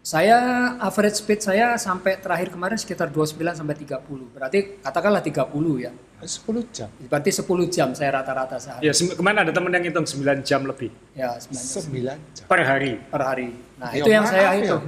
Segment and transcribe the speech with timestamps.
[0.00, 0.40] Saya
[0.80, 4.00] average speed saya sampai terakhir kemarin sekitar 29 sampai 30.
[4.32, 5.44] Berarti katakanlah 30
[5.76, 5.92] ya.
[6.18, 6.88] 10 jam.
[7.04, 8.88] Berarti 10 jam saya rata-rata sehari.
[8.88, 12.44] Ya, kemarin ada teman yang hitung 9 jam lebih Ya, 9 9 jam.
[12.48, 12.96] per hari.
[13.12, 13.52] per hari.
[13.76, 14.52] Nah, Ya, itu yang saya ya.
[14.56, 14.84] hitung.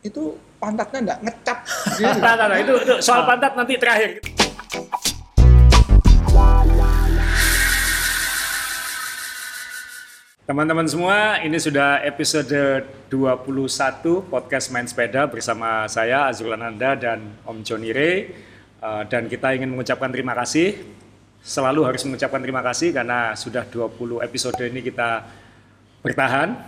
[0.00, 0.22] Itu
[0.56, 1.58] pantatnya enggak ngecap.
[1.94, 2.18] Gitu.
[2.24, 4.10] Nah, nah, nah, itu, itu soal pantat nanti terakhir.
[10.44, 17.64] Teman-teman semua, ini sudah episode 21 podcast Main Sepeda bersama saya Azrul Ananda dan Om
[17.64, 18.28] Joni Ray.
[18.76, 20.84] Uh, dan kita ingin mengucapkan terima kasih.
[21.40, 25.24] Selalu harus mengucapkan terima kasih karena sudah 20 episode ini kita
[26.04, 26.60] bertahan.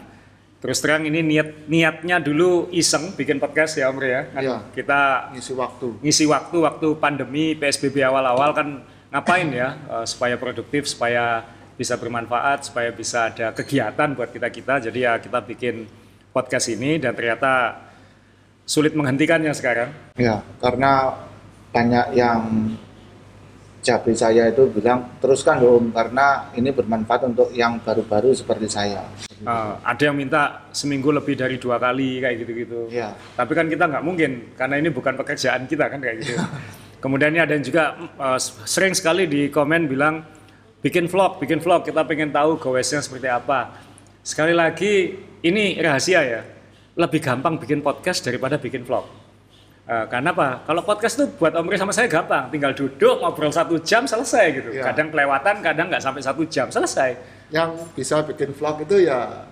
[0.65, 4.23] Terus terang ini niat niatnya dulu iseng bikin podcast ya Om Ray ya.
[4.33, 4.57] Kan Iya.
[4.73, 5.01] Kita
[5.37, 5.89] Ngisi waktu.
[6.01, 8.69] ngisi waktu waktu pandemi PSBB awal-awal kan
[9.13, 11.45] ngapain ya eh, supaya produktif supaya
[11.77, 15.87] bisa bermanfaat supaya bisa ada kegiatan buat kita kita jadi ya kita bikin
[16.37, 17.81] podcast ini dan ternyata
[18.69, 19.89] sulit menghentikannya sekarang.
[20.19, 21.17] Ya, karena
[21.71, 22.75] banyak yang
[23.81, 29.07] jabe saya itu bilang teruskan dong karena ini bermanfaat untuk yang baru-baru seperti saya.
[29.39, 32.91] Eh, ada yang minta seminggu lebih dari dua kali kayak gitu-gitu.
[32.91, 36.35] Ya, tapi kan kita nggak mungkin karena ini bukan pekerjaan kita kan kayak gitu.
[37.05, 40.36] Kemudian ini ada yang juga eh, sering sekali di komen bilang
[40.87, 41.83] bikin vlog bikin vlog.
[41.83, 43.75] Kita pengen tahu goesnya seperti apa.
[44.23, 46.43] Sekali lagi ini rahasia ya.
[46.95, 49.03] Lebih gampang bikin podcast daripada bikin vlog.
[49.87, 50.63] Eh, karena apa?
[50.63, 52.51] Kalau podcast tuh buat Om Ri sama saya gampang.
[52.55, 54.71] Tinggal duduk ngobrol satu jam selesai gitu.
[54.79, 54.91] Iya.
[54.91, 57.19] kadang kelewatan kadang nggak sampai satu jam selesai.
[57.51, 59.47] Yang bisa bikin vlog itu ya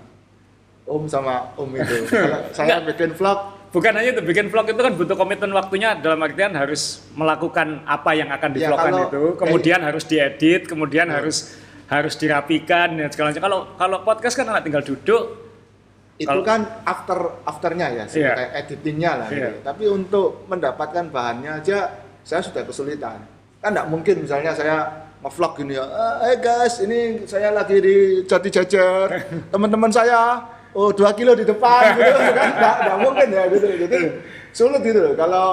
[0.87, 1.97] Om sama Om itu.
[2.57, 6.55] Saya bikin vlog Bukan hanya itu, bikin vlog itu kan butuh komitmen waktunya dalam artian
[6.55, 12.15] harus melakukan apa yang akan Ya, divlogkan kalau- itu, kemudian harus diedit, kemudian harus harus
[12.15, 13.43] dirapikan dan segala macam.
[13.43, 15.23] Kalau kalau podcast kan anak tinggal duduk,
[16.17, 18.33] itu Kalau- kan after afternya ya, sih, Iya.
[18.33, 19.29] kayak editingnya lah.
[19.29, 19.37] Iya.
[19.43, 19.57] gitu.
[19.67, 21.79] Tapi untuk mendapatkan bahannya aja
[22.23, 23.27] saya sudah kesulitan.
[23.59, 24.87] Kan nggak mungkin misalnya saya
[25.19, 25.85] ngevlog gini ya,
[26.23, 29.09] eh guys ini saya lagi di Jati Jajar,
[29.53, 30.39] teman-teman saya
[30.75, 32.11] oh dua kilo di depan gitu.
[32.31, 33.67] Kan nggak nggak mungkin ya gitu.
[33.81, 33.99] Jadi
[34.51, 35.15] sulit gitu loh.
[35.15, 35.47] Kalau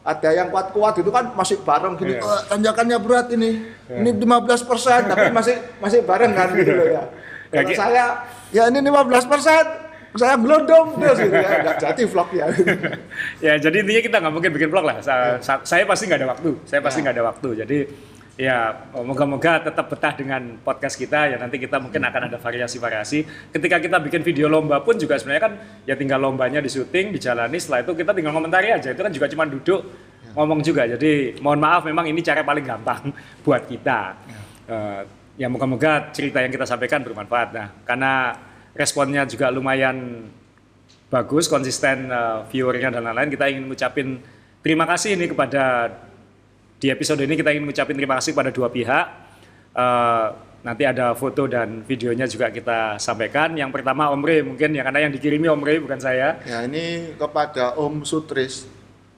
[0.00, 2.22] ada yang kuat-kuat itu kan masih bareng gini Iya.
[2.22, 3.50] "Eh, tanjakannya berat ini.
[3.86, 7.02] Ini 15% tapi masih masih bareng kan gitu loh ya.
[7.48, 8.04] Ya, kalau saya
[8.48, 9.66] ya ini 15%
[10.14, 11.50] saya gelondong terus gitu ya.
[11.60, 12.46] Nggak jadi vlog ya.
[13.44, 14.96] Ya jadi intinya kita nggak mungkin bikin vlog lah.
[15.00, 17.02] Sa- sa- Saya pasti nggak ada waktu, saya pasti Ya.
[17.04, 17.48] nggak ada waktu.
[17.58, 17.78] Jadi
[18.38, 23.50] ya moga-moga tetap betah dengan podcast kita ya nanti kita mungkin akan ada variasi-variasi.
[23.50, 27.58] Ketika kita bikin video lomba pun juga sebenarnya kan ya tinggal lombanya di syuting, dijalani.
[27.58, 28.94] Setelah itu kita tinggal komentari aja.
[28.94, 29.82] Itu kan juga cuma duduk
[30.38, 30.86] ngomong juga.
[30.86, 33.10] Jadi mohon maaf memang ini cara paling gampang
[33.44, 34.14] buat kita.
[34.70, 35.02] Eh,
[35.34, 37.48] ya moga-moga cerita yang kita sampaikan bermanfaat.
[37.50, 38.38] Nah karena
[38.78, 40.30] responnya juga lumayan
[41.10, 43.34] bagus, konsisten uh, viewernya dan lain-lain.
[43.34, 44.22] Kita ingin ngucapin
[44.62, 45.90] terima kasih ini kepada
[46.78, 49.06] di episode ini kita ingin ngucapin terima kasih kepada dua pihak.
[49.74, 50.26] Uh,
[50.58, 53.54] nanti ada foto dan videonya juga kita sampaikan.
[53.54, 56.38] Yang pertama Om Rey mungkin ya karena yang dikirimi Om Rey bukan saya.
[56.42, 58.66] ya ini kepada Om Sutris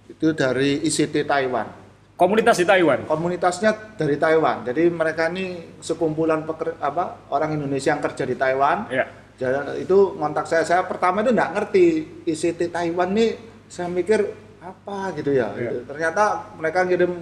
[0.09, 1.71] itu dari ICT Taiwan
[2.19, 3.09] Komunitas di Taiwan.
[3.09, 8.91] komunitasnya dari Taiwan jadi mereka ini sekumpulan peker, apa orang Indonesia yang kerja di Taiwan
[8.93, 9.09] Ya.
[9.41, 11.85] Jadi itu ngontak saya saya pertama itu nggak ngerti
[12.29, 13.31] ICT Taiwan nih
[13.73, 14.21] saya mikir
[14.61, 15.63] apa gitu ya Iya.
[15.65, 15.79] gitu.
[15.89, 16.25] ternyata
[16.61, 17.13] mereka ngirim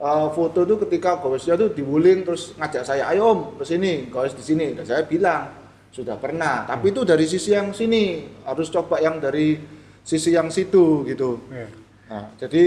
[0.00, 4.32] uh, foto tuh ketika gowesnya tuh diwuling terus ngajak saya ayo om ke sini gowes
[4.32, 5.52] di sini dan saya bilang
[5.90, 9.58] sudah pernah tapi itu dari sisi yang sini harus coba yang dari
[10.00, 11.66] sisi yang situ gitu Ya.
[12.08, 12.64] nah jadi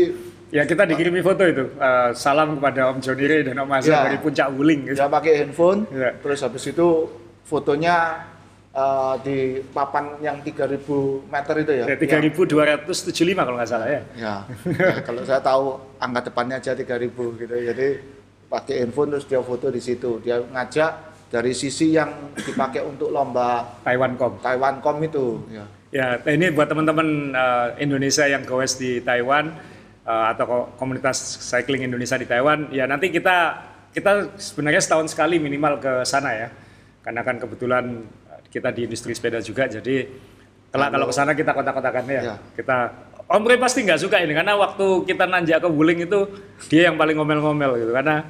[0.54, 1.66] Ya kita dikirimi foto itu.
[1.82, 4.02] Uh, salam kepada Om Joni Rey dan Om Azhar Ya.
[4.06, 4.86] dari Puncak Wuling.
[4.86, 5.02] Gitu.
[5.02, 6.14] dia pakai handphone Iya.
[6.22, 7.10] terus habis itu
[7.42, 8.22] fotonya
[8.74, 10.82] uh, di papan yang 3000
[11.30, 14.02] meter itu ya Ya, 3275 kalau nggak salah ya.
[14.18, 14.36] Ya,
[14.68, 17.54] ya, kalau saya tahu angka depannya aja 3000 gitu.
[17.54, 17.88] Jadi
[18.50, 20.22] pakai handphone terus dia foto di situ.
[20.22, 20.92] Dia ngajak
[21.30, 24.38] dari sisi yang dipakai untuk lomba Taiwan Com.
[24.38, 25.42] Taiwan Com itu.
[25.50, 25.66] Ya.
[25.94, 29.54] Ya, ini buat teman-teman uh, Indonesia yang goes di Taiwan
[30.10, 33.62] uh, atau ko- komunitas cycling Indonesia di Taiwan, ya nanti kita
[33.94, 36.50] kita sebenarnya setahun sekali minimal ke sana ya,
[37.06, 38.10] karena kan kebetulan
[38.54, 40.06] kita di industri sepeda juga, jadi
[40.70, 42.36] kelak kalau ke sana kita kontak-kontakan ya, Ya.
[42.54, 42.78] kita
[43.24, 46.28] Om Ray pasti nggak suka ini karena waktu kita nanjak ke Wuling itu
[46.68, 48.30] dia yang paling ngomel-ngomel gitu karena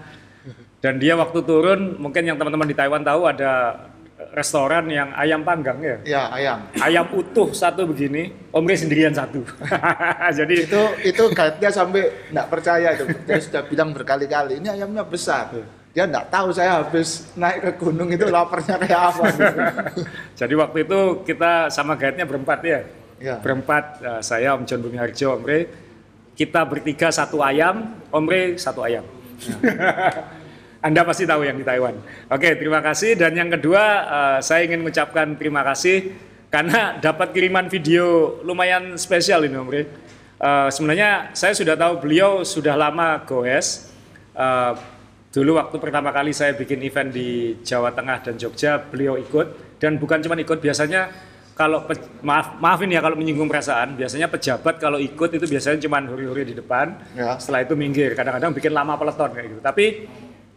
[0.79, 3.83] dan dia waktu turun mungkin yang teman-teman di Taiwan tahu ada
[4.31, 6.57] restoran yang ayam panggang ya Ya, ayam.
[6.77, 9.43] ayam utuh satu begini, Om Ray sendirian satu.
[10.39, 13.03] Jadi Itu itu guide-nya sampai nggak percaya itu.
[13.25, 15.51] Dia sudah bilang berkali-kali, ini ayamnya besar.
[15.93, 19.23] Dia nggak tahu saya habis naik ke gunung itu laparnya kayak apa.
[19.29, 19.59] gitu.
[20.41, 22.81] jadi waktu itu kita sama guide-nya berempat ya.
[23.21, 23.37] Ya.
[23.37, 25.69] Berempat, eh, saya Om John Bumi Harjo, Om Rey.
[26.33, 29.05] Kita bertiga satu ayam, Om Rey satu ayam.
[30.85, 31.95] Anda pasti tahu yang di Taiwan.
[32.27, 33.13] Oke, terima kasih.
[33.15, 36.09] Dan yang kedua, eh, saya ingin mengucapkan terima kasih
[36.49, 39.85] karena dapat kiriman video lumayan spesial ini Om Rey.
[40.43, 43.93] Eh, sebenarnya saya sudah tahu beliau sudah lama goes.
[44.35, 44.73] Eh,
[45.33, 49.75] dulu waktu pertama kali saya bikin event di Jawa Tengah dan Jogja, beliau ikut.
[49.81, 51.09] Dan bukan cuma ikut, biasanya
[51.53, 55.99] kalau pe- maaf maafin ya kalau menyinggung perasaan, biasanya pejabat kalau ikut itu biasanya cuma
[56.01, 57.35] huri-huri di depan, Ya.
[57.35, 58.13] setelah itu minggir.
[58.13, 59.61] Kadang-kadang bikin lama peleton kayak gitu.
[59.61, 59.85] Tapi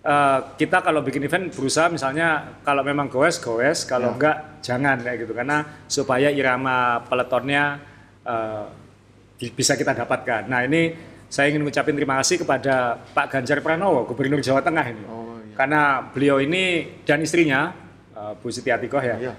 [0.07, 4.15] eh, kita kalau bikin event berusaha misalnya kalau memang goes goes, kalau Ya.
[4.15, 5.59] enggak jangan kayak gitu karena
[5.89, 7.81] supaya irama peletonnya
[9.37, 10.47] di- bisa kita dapatkan.
[10.47, 10.83] Nah ini
[11.27, 15.55] saya ingin mengucapkan terima kasih kepada Pak Ganjar Pranowo, Gubernur Jawa Tengah ini, Oh, iya.
[15.59, 15.81] karena
[16.15, 17.75] beliau ini dan istrinya
[18.15, 19.35] eh, Bu Siti Atikoh ya, Iya.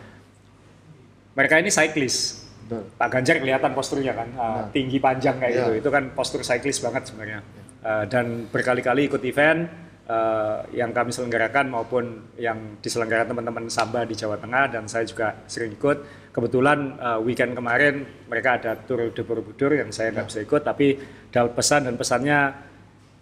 [1.34, 2.46] mereka ini cyclist.
[2.68, 2.84] Betul.
[3.00, 5.60] Pak Ganjar kelihatan posturnya kan uh, tinggi panjang kayak Iya.
[5.64, 7.42] gitu itu kan postur cyclist banget sebenarnya
[7.78, 9.70] Uh, dan berkali-kali ikut event
[10.10, 15.46] uh, yang kami selenggarakan maupun yang diselenggarakan teman-teman Samba di Jawa Tengah dan saya juga
[15.46, 16.04] sering ikut
[16.34, 20.98] kebetulan uh, weekend kemarin mereka ada tour de Borobudur yang saya nggak bisa ikut tapi
[21.32, 22.40] dapat pesan dan pesannya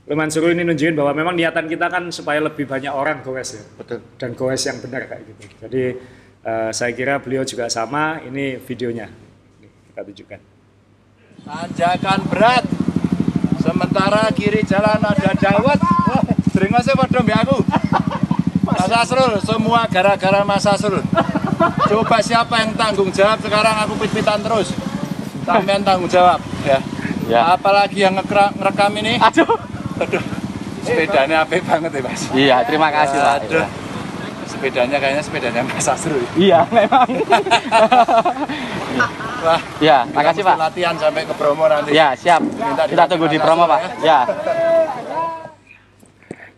[0.06, 3.64] lumayan seru ini nunjukin bahwa memang niatan kita kan supaya lebih banyak orang goes ya
[3.82, 4.00] Betul.
[4.22, 5.44] dan goes yang benar kayak gitu.
[5.66, 5.84] Jadi
[6.46, 8.22] eh, saya kira beliau juga sama.
[8.22, 9.10] Ini videonya
[9.62, 10.40] Ini kita tunjukkan.
[11.46, 12.66] Tanjakan berat.
[13.66, 15.80] Sementara kiri jalan ada dawet.
[15.82, 16.22] Wah,
[16.54, 17.58] Dringasnya pada mbak aku.
[18.66, 21.02] Mas Asrul, semua gara-gara Mas Asrul.
[21.90, 24.70] Coba siapa yang tanggung jawab sekarang aku pit-pitan terus.
[25.42, 26.78] Sampean tanggung jawab ya.
[27.26, 27.58] Ya.
[27.58, 29.18] Apalagi yang ngerekam ini.
[29.18, 29.50] Aduh.
[30.02, 30.24] Aduh.
[30.86, 32.22] Sepedanya apik banget ya, Mas.
[32.30, 33.36] Iya, terima kasih Pak.
[33.50, 33.66] Aduh.
[34.46, 36.22] Sepedanya kayaknya sepedanya Mas Asrul.
[36.38, 37.06] Iya, memang.
[39.46, 40.58] Wah, ya, makasih Pak.
[40.58, 41.94] latihan sampai ke promo nanti.
[41.94, 42.42] Ya, siap.
[42.90, 43.80] Kita tunggu di promo Pak.
[44.06, 44.20] Ya.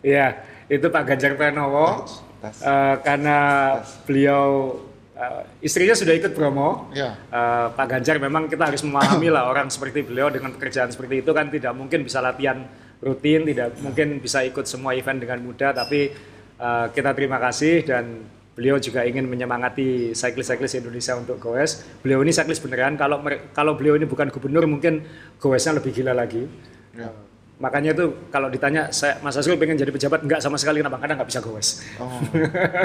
[0.04, 0.26] Iya,
[0.68, 2.04] itu Pak Ganjar Pranowo.
[2.44, 3.38] Eh, karena
[4.06, 4.70] beliau
[5.18, 6.88] eh, istrinya sudah ikut promo.
[6.94, 7.18] Ya.
[7.18, 11.30] Eh, Pak Ganjar memang kita harus memahami lah orang seperti beliau dengan pekerjaan seperti itu
[11.34, 12.64] kan tidak mungkin bisa latihan
[13.02, 15.74] rutin, tidak mungkin bisa ikut semua event dengan mudah.
[15.74, 16.14] Tapi
[16.56, 18.22] eh, kita terima kasih dan
[18.58, 21.86] beliau juga ingin menyemangati cyclist-cyclist Indonesia untuk goes.
[22.02, 22.98] Beliau ini cyclist beneran.
[22.98, 23.22] Kalau
[23.54, 25.06] kalau beliau ini bukan gubernur mungkin
[25.38, 26.46] goesnya lebih gila lagi.
[26.94, 27.27] Ya.
[27.58, 31.02] Makanya itu kalau ditanya saya Mas Azrul pengen jadi pejabat enggak sama sekali kenapa?
[31.02, 31.82] Karena nggak bisa goes.
[31.98, 32.22] Oh.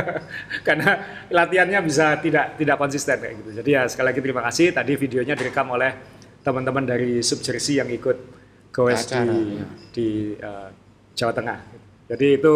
[0.68, 0.98] Karena
[1.30, 3.50] latihannya bisa tidak tidak konsisten kayak gitu.
[3.62, 4.74] Jadi ya sekali lagi terima kasih.
[4.74, 5.94] Tadi videonya direkam oleh
[6.42, 8.18] teman-teman dari Sub Jersey yang ikut
[8.74, 9.66] goes Acara, di ya.
[9.94, 10.10] di
[10.42, 10.70] eh,
[11.14, 11.60] Jawa Tengah.
[12.10, 12.54] Jadi itu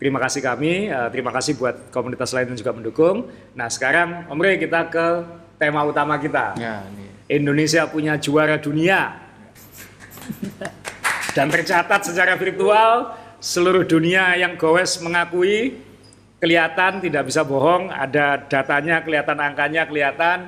[0.00, 3.28] terima kasih kami, eh, terima kasih buat komunitas lain yang juga mendukung.
[3.52, 5.06] Nah sekarang Om Rey kita ke
[5.60, 6.56] tema utama kita.
[6.56, 7.04] Ya, ini.
[7.28, 9.12] Indonesia punya juara dunia.
[11.34, 13.10] Dan tercatat secara virtual,
[13.42, 15.82] seluruh dunia yang goes mengakui,
[16.38, 20.46] kelihatan tidak bisa bohong, ada datanya, kelihatan angkanya, kelihatan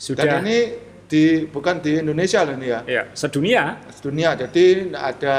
[0.00, 0.58] sudah Dan ini
[1.04, 2.80] di bukan di Indonesia loh ini ya.
[2.88, 3.76] ya, sedunia.
[4.00, 5.36] Dunia jadi ada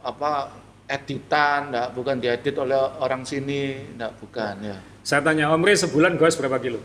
[0.00, 0.48] apa
[0.88, 4.76] editan, nggak bukan diedit oleh orang sini, nggak bukan ya.
[5.04, 6.80] Saya tanya Om Rey sebulan goes berapa kilo?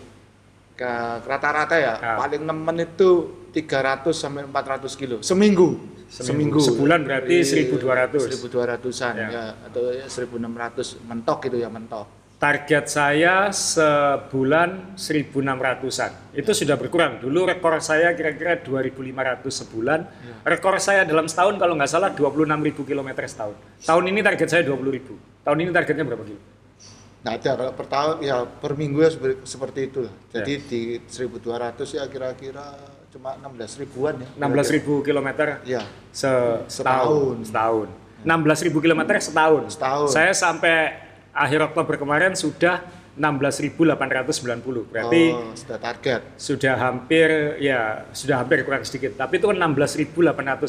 [1.21, 2.17] Rata-rata ya, Ah.
[2.17, 3.09] paling nemen itu
[3.51, 5.77] 300 sampai 400 kilo seminggu.
[6.11, 6.59] Seminggu.
[6.59, 8.27] Sebulan berarti 1200.
[8.27, 9.27] 1200-an Ya.
[9.31, 9.43] ya.
[9.63, 12.07] atau ya 1600 mentok gitu ya mentok.
[12.35, 16.33] Target saya sebulan 1600-an.
[16.33, 17.21] Itu sudah berkurang.
[17.21, 19.99] Dulu rekor saya kira-kira 2500 sebulan.
[20.41, 23.53] Rekor saya dalam setahun kalau nggak salah 26.000 km setahun.
[23.85, 25.13] Tahun ini target saya 20.000.
[25.45, 26.41] Tahun ini targetnya berapa kilo?
[27.21, 29.09] Nah, ada kalau per tahun ya per minggu ya
[29.45, 30.13] seperti, itu lah.
[30.33, 30.65] Jadi Ya.
[30.65, 32.73] di 1200 ya kira-kira
[33.13, 34.27] cuma 16 ribuan ya.
[34.41, 35.29] 16.000 km
[35.61, 36.65] Ya, setahun.
[36.65, 37.35] Setahun.
[37.45, 37.87] Setahun.
[38.25, 39.63] 16.000 km setahun.
[39.69, 40.09] Setahun.
[40.09, 40.97] Saya sampai
[41.29, 42.81] akhir Oktober kemarin sudah
[43.13, 44.87] 16.890.
[44.89, 46.21] Berarti oh, sudah target.
[46.39, 47.27] sudah hampir
[47.59, 50.15] ya sudah hampir kurang sedikit tapi itu kan 16.800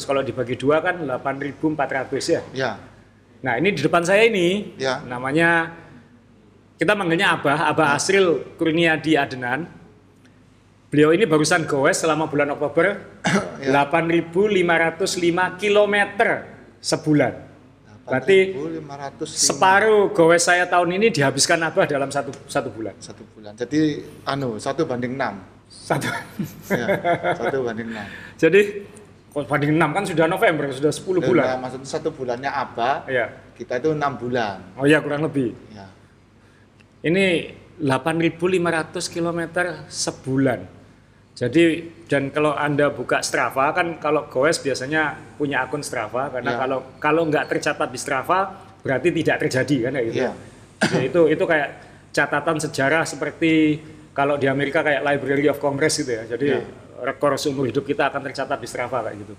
[0.03, 2.71] kalau dibagi dua kan 8.400 ya Ya,
[3.39, 4.99] nah ini di depan saya ini Ya.
[5.03, 5.71] namanya
[6.83, 9.71] kita manggilnya Abah Abah Asril Kurniadi Adenan
[10.91, 12.99] beliau ini barusan goes selama bulan Oktober
[13.63, 13.87] Ya.
[13.87, 14.99] 8.505
[15.55, 15.95] km
[16.83, 17.33] sebulan
[18.03, 23.55] berarti 8.500 separuh goes saya tahun ini dihabiskan Abah dalam satu satu bulan satu bulan.
[23.55, 25.39] Jadi anu satu banding enam.
[25.71, 26.11] satu
[26.67, 26.87] Ya,
[27.39, 28.03] satu banding enam.
[28.43, 28.83] Jadi
[29.33, 31.45] kalau banding 6 kan sudah November, sudah 10 Dan, bulan.
[31.49, 33.01] nah, maksudnya satu bulannya apa?
[33.09, 33.33] Iya.
[33.57, 34.61] Kita itu enam bulan.
[34.77, 35.57] Oh ya kurang lebih.
[35.73, 35.89] Ya.
[37.03, 37.25] Ini
[37.83, 38.31] 8.500
[39.11, 39.39] km
[39.91, 40.59] sebulan.
[41.33, 41.63] Jadi
[42.05, 46.59] dan kalau anda buka Strava kan kalau goes biasanya punya akun Strava karena Iya.
[46.61, 48.53] kalau kalau nggak tercatat di Strava
[48.85, 50.21] berarti tidak terjadi kan kayak gitu.
[50.21, 50.31] Iya.
[50.93, 51.69] Ya, itu itu kayak
[52.13, 53.81] catatan sejarah seperti
[54.13, 56.23] kalau di Amerika kayak Library of Congress gitu ya.
[56.29, 56.61] Jadi Iya.
[57.01, 59.33] rekor seumur hidup kita akan tercatat di Strava kayak gitu.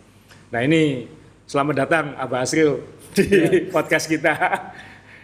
[0.51, 1.07] Nah ini
[1.47, 2.83] selamat datang Abah Asril
[3.15, 3.49] di Iya.
[3.75, 4.35] podcast kita.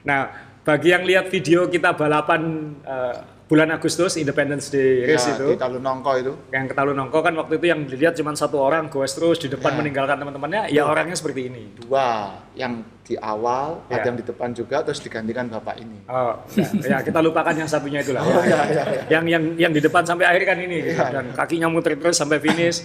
[0.06, 2.40] Nah bagi yang lihat video kita balapan
[2.83, 6.33] eh, bulan Agustus Independence Day Ya, Race itu di Talunongko itu.
[6.49, 9.73] yang ke Talunongko kan waktu itu yang dilihat cuma satu orang goes terus di depan
[9.73, 9.76] Ya.
[9.76, 13.99] meninggalkan teman-temannya ya orangnya seperti ini Dua, yang di awal, Ya.
[13.99, 15.99] ada yang di depan juga, terus digantikan bapak ini.
[16.07, 19.02] oh ya, ya, kita lupakan yang satunya itulah Oh, ya, ya, ya, ya.
[19.11, 20.95] yang yang yang di depan sampai akhir kan ini gitu.
[20.95, 21.11] Ya.
[21.11, 22.85] dan kakinya muter terus sampai finish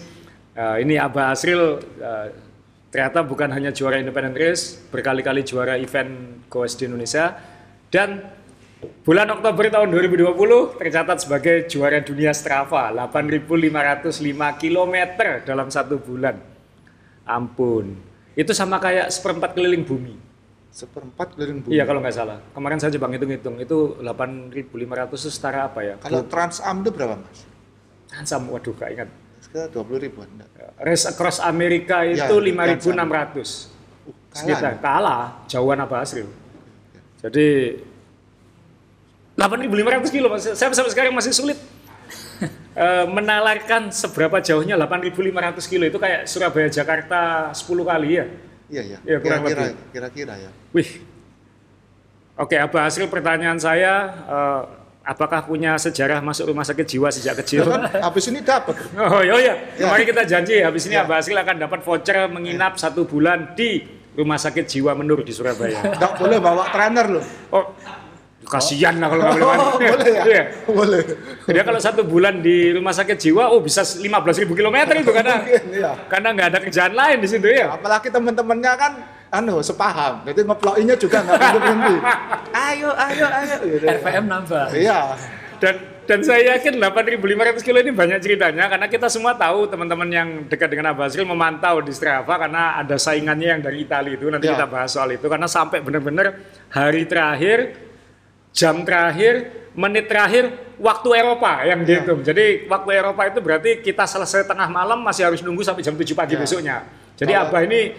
[0.56, 1.60] Eh, ini Abah Asril
[2.00, 2.28] eh,
[2.88, 7.36] ternyata bukan hanya juara independent race berkali-kali juara event goes di Indonesia
[7.96, 8.28] dan
[9.08, 10.36] bulan Oktober tahun 2020
[10.76, 14.12] tercatat sebagai juara dunia Strava 8.505
[14.60, 14.96] km
[15.48, 16.36] dalam satu bulan
[17.24, 17.96] ampun
[18.36, 20.28] itu sama kayak seperempat keliling bumi
[20.76, 21.72] Seperempat keliling bumi.
[21.72, 22.44] Iya kalau nggak salah.
[22.52, 24.68] Kemarin saja bang hitung-hitung itu 8.500
[25.08, 25.96] itu setara apa ya?
[26.04, 27.48] Kalau Trans Am itu berapa mas?
[28.12, 29.08] Ansam, waduh gak ingat.
[29.40, 30.28] Sekitar 20 ribuan.
[30.36, 30.52] enggak?
[30.84, 32.92] Race across Amerika Ya, itu di 5.600.
[32.92, 33.48] Uh,
[34.36, 34.84] Sekitar kalah.
[34.84, 36.28] kalah, jauhan apa Asril.
[37.26, 37.82] Jadi
[39.36, 40.46] 8.500 kilo, Mas.
[40.46, 41.58] saya sampai sekarang masih sulit
[42.78, 45.12] eh, menalarkan seberapa jauhnya 8.500
[45.66, 48.26] kilo itu kayak Surabaya Jakarta 10 kali ya.
[48.66, 48.98] Iya, iya.
[49.04, 49.76] Iya, kurang Kira-kira, lebih.
[49.92, 50.52] kira-kira ya.
[50.72, 50.90] Wih.
[52.36, 53.94] Oke, apa hasil pertanyaan saya?
[54.30, 54.62] eh,
[55.06, 57.62] apakah punya sejarah masuk rumah sakit jiwa sejak kecil?
[57.62, 58.76] Ya kan, habis ini dapat.
[58.98, 59.54] Oh iya, iya.
[59.78, 61.06] Kemarin kita janji habis ini Ya.
[61.06, 65.80] Abah Hasil akan dapat voucher menginap satu bulan di rumah sakit jiwa Menur di Surabaya.
[65.96, 67.26] Enggak boleh bawa trainer loh.
[67.52, 67.76] Oh,
[68.46, 69.66] kasihan lah kalau nggak boleh mandi.
[69.76, 70.24] Oh, boleh ya?
[70.24, 70.44] Iya.
[70.70, 71.02] Boleh.
[71.46, 75.64] Jadi kalau satu bulan di rumah sakit jiwa, oh bisa 15.000 kilometer itu karena Mungkin,
[75.74, 75.92] iya.
[76.08, 77.76] karena nggak ada kerjaan lain di situ ya.
[77.76, 78.94] Apalagi teman-temannya kan
[79.34, 80.24] anu sepaham.
[80.24, 81.96] Jadi ngeplokinya juga nggak berhenti.
[82.72, 83.58] Ayo, ayo, ayo.
[83.68, 83.84] Gitu.
[83.84, 84.72] RPM nambah.
[84.72, 85.20] Iya.
[85.60, 90.30] Dan dan saya yakin 8.500 kilo ini banyak ceritanya karena kita semua tahu teman-teman yang
[90.46, 94.46] dekat dengan Abah Azril memantau di Strava karena ada saingannya yang dari Italia itu nanti
[94.46, 94.54] Ya.
[94.54, 96.38] kita bahas soal itu karena sampai benar-benar
[96.70, 97.74] hari terakhir
[98.54, 100.48] jam terakhir menit terakhir
[100.80, 102.24] waktu Eropa yang dihitung.
[102.24, 106.16] Jadi waktu Eropa itu berarti kita selesai tengah malam masih harus nunggu sampai jam 7
[106.16, 106.40] pagi Ya.
[106.40, 106.76] besoknya.
[107.20, 107.92] Jadi Abah ini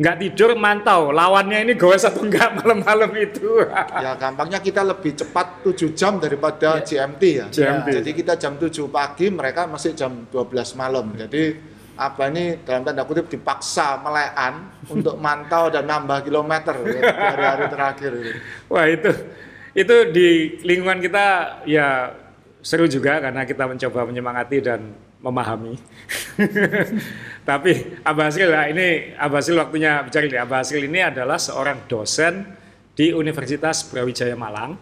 [0.00, 3.60] nggak tidur mantau lawannya ini goes atau enggak malam-malam itu.
[4.00, 7.46] Ya gampangnya kita lebih cepat 7 jam daripada GMT ya.
[7.52, 8.00] GMT.
[8.00, 11.12] Jadi kita jam 7 pagi, mereka masih jam 12 malam.
[11.12, 11.52] Jadi
[12.00, 17.64] apa ini dalam tanda kutip dipaksa melekan untuk mantau dan nambah kilometer ya, di hari-hari
[17.68, 18.32] terakhir itu.
[18.72, 19.10] Wah itu
[19.76, 20.28] itu di
[20.64, 21.26] lingkungan kita
[21.68, 22.16] ya
[22.64, 24.80] seru juga karena kita mencoba menyemangati dan
[25.20, 25.76] memahami.
[27.48, 30.38] Tapi Abah Hasil lah ini Abah Hasil waktunya bicara ini.
[30.40, 32.48] Abah Hasil ini adalah seorang dosen
[32.96, 34.76] di Universitas Brawijaya Malang.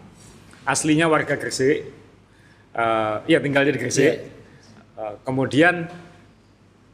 [0.63, 1.87] Aslinya warga Gresik.
[2.71, 4.13] Eh, Iya tinggalnya di Gresik.
[4.99, 5.87] Eh, kemudian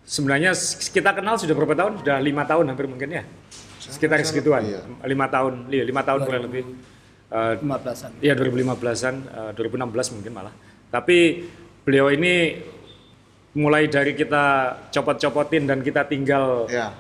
[0.06, 0.54] sebenarnya
[0.94, 1.94] kita kenal sudah berapa tahun?
[2.02, 3.24] Sudah lima tahun hampir mungkin ya.
[3.82, 4.66] Sekitar segituan.
[4.66, 5.06] lebih, ya.
[5.06, 6.64] Lima tahun, iya, lima tahun kurang lebih.
[7.30, 8.12] Eh, 15-an.
[8.22, 10.54] Iya 2015-an, eh, 2016 mungkin malah.
[10.90, 11.50] Tapi
[11.86, 12.62] beliau ini
[13.56, 16.92] mulai dari kita copot-copotin dan kita tinggal Ya,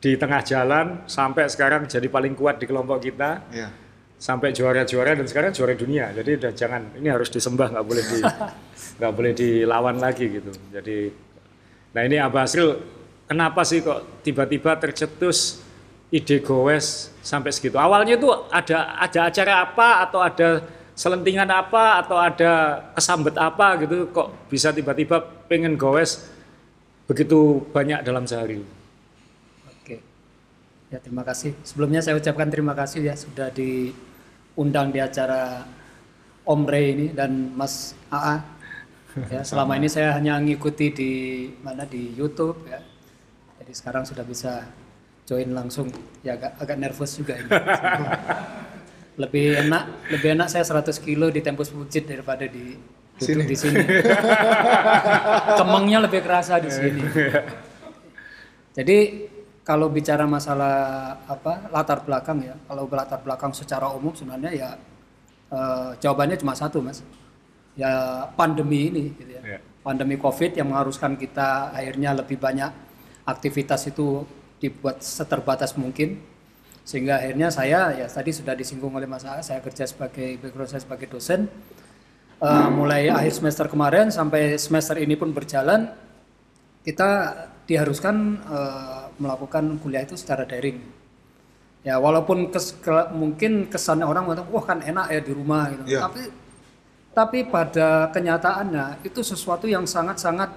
[0.00, 3.68] di tengah jalan sampai sekarang jadi paling kuat di kelompok kita ya.
[4.16, 6.08] sampai juara-juara dan sekarang juara dunia.
[6.14, 8.18] Jadi udah jangan ini harus disembah nggak boleh di
[8.98, 10.50] nggak boleh dilawan lagi gitu.
[10.72, 11.12] Jadi
[11.92, 12.78] nah ini Abah Asril
[13.26, 15.60] kenapa sih kok tiba-tiba tercetus
[16.08, 17.76] ide goes sampai segitu?
[17.76, 20.48] Awalnya itu ada ada acara apa atau ada
[20.98, 26.26] selentingan apa atau ada kesambet apa gitu kok bisa tiba-tiba pengen goes
[27.06, 28.58] begitu banyak dalam sehari?
[29.70, 30.02] Oke.
[30.90, 31.54] Ya terima kasih.
[31.62, 35.62] Sebelumnya saya ucapkan terima kasih ya sudah diundang di acara
[36.42, 38.42] Om Rey ini dan Mas AA.
[39.18, 41.12] Ya, selama ini saya hanya ngikuti di
[41.58, 42.78] mana di YouTube ya.
[43.58, 44.62] Jadi sekarang sudah bisa
[45.26, 45.90] join langsung.
[46.22, 47.50] Ya agak agak nervous juga ini.
[49.18, 52.78] lebih enak, lebih enak saya 100 kilo di Tempus Pujit daripada di
[53.18, 53.42] Sini.
[53.50, 53.82] di sini.
[55.58, 57.02] Kemengnya lebih kerasa di sini.
[58.78, 58.98] Jadi
[59.66, 64.70] kalau bicara masalah apa latar belakang ya, kalau latar belakang secara umum sebenarnya ya
[65.50, 67.02] eh, jawabannya cuma satu mas,
[67.74, 69.42] ya pandemi ini, gitu ya.
[69.44, 69.60] Ya.
[69.82, 72.70] pandemi COVID yang mengharuskan kita akhirnya lebih banyak
[73.26, 74.22] aktivitas itu
[74.62, 76.22] dibuat seterbatas mungkin,
[76.88, 80.80] sehingga akhirnya saya ya tadi sudah disinggung oleh Mas A, saya kerja sebagai background saya
[80.80, 81.44] sebagai dosen,
[82.40, 85.92] eh, mulai akhir semester kemarin sampai semester ini pun berjalan
[86.80, 87.08] kita
[87.68, 90.80] diharuskan eh, melakukan kuliah itu secara daring.
[91.84, 95.84] Ya walaupun kes- ke- mungkin kesannya orang mengatakan wah kan enak ya di rumah gitu.
[95.92, 96.00] Iya.
[96.08, 96.22] Tapi
[97.12, 100.56] tapi pada kenyataannya itu sesuatu yang sangat-sangat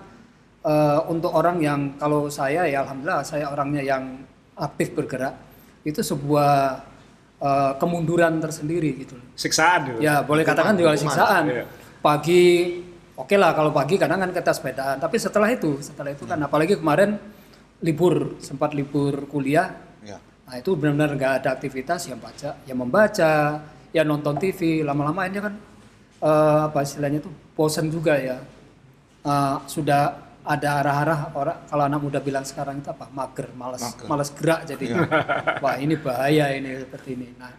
[0.64, 4.24] eh, untuk orang yang kalau saya ya alhamdulillah saya orangnya yang
[4.56, 5.51] aktif bergerak
[5.82, 6.84] itu sebuah
[7.42, 9.18] eh, kemunduran tersendiri gitu.
[9.34, 10.00] Siksaan gitu.
[10.02, 11.04] Ya boleh katakan juga hukuman.
[11.04, 11.44] siksaan.
[11.50, 11.66] Iya.
[12.02, 12.44] Pagi
[13.18, 14.98] oke lah kalau pagi kadang kan kita sepedaan.
[15.02, 17.18] Tapi setelah itu setelah itu kan apalagi kemarin
[17.82, 19.74] libur sempat libur kuliah.
[20.06, 20.22] Ya.
[20.46, 24.86] Nah itu benar-benar nggak ada aktivitas yang baca, yang membaca, ya nonton TV.
[24.86, 25.54] Lama-lama ini kan
[26.22, 28.38] eh, apa istilahnya itu bosen juga ya.
[29.22, 34.08] Eh, sudah ada arah-arah orang kalau anak muda bilang sekarang itu apa mager, malas, Mager.
[34.10, 34.86] malas gerak jadi
[35.64, 37.28] wah ini bahaya ini seperti ini.
[37.38, 37.54] Nah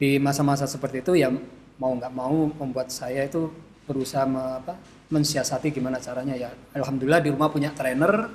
[0.00, 1.30] di masa-masa seperti itu ya
[1.78, 3.46] mau nggak mau membuat saya itu
[3.86, 4.74] berusaha me- apa,
[5.10, 6.50] mensiasati gimana caranya ya.
[6.74, 8.30] Alhamdulillah di rumah punya trainer,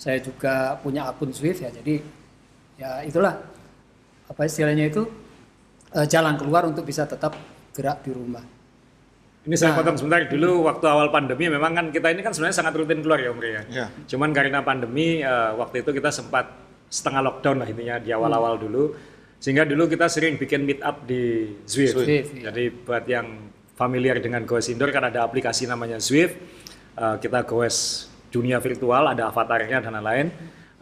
[0.00, 2.00] saya juga punya akun Swift ya jadi
[2.80, 3.36] ya itulah
[4.28, 5.04] apa istilahnya itu
[5.92, 7.36] eh, jalan keluar untuk bisa tetap
[7.76, 8.59] gerak di rumah.
[9.40, 12.76] Ini saya potong sebentar dulu waktu awal pandemi memang kan kita ini kan sebenarnya sangat
[12.76, 13.62] rutin keluar ya Om Ria.
[13.72, 13.86] Ya.
[14.04, 16.52] Cuman karena pandemi eh, waktu itu kita sempat
[16.92, 18.92] setengah lockdown lah intinya di awal-awal dulu.
[19.40, 22.04] Sehingga dulu kita sering bikin meet up di Zwift.
[22.04, 22.52] Zwift, iya.
[22.52, 26.36] Jadi buat yang familiar dengan Goes Indoor kan ada aplikasi namanya Zwift.
[27.00, 30.28] Eh, kita goes dunia virtual, ada avatarnya dan lain-lain.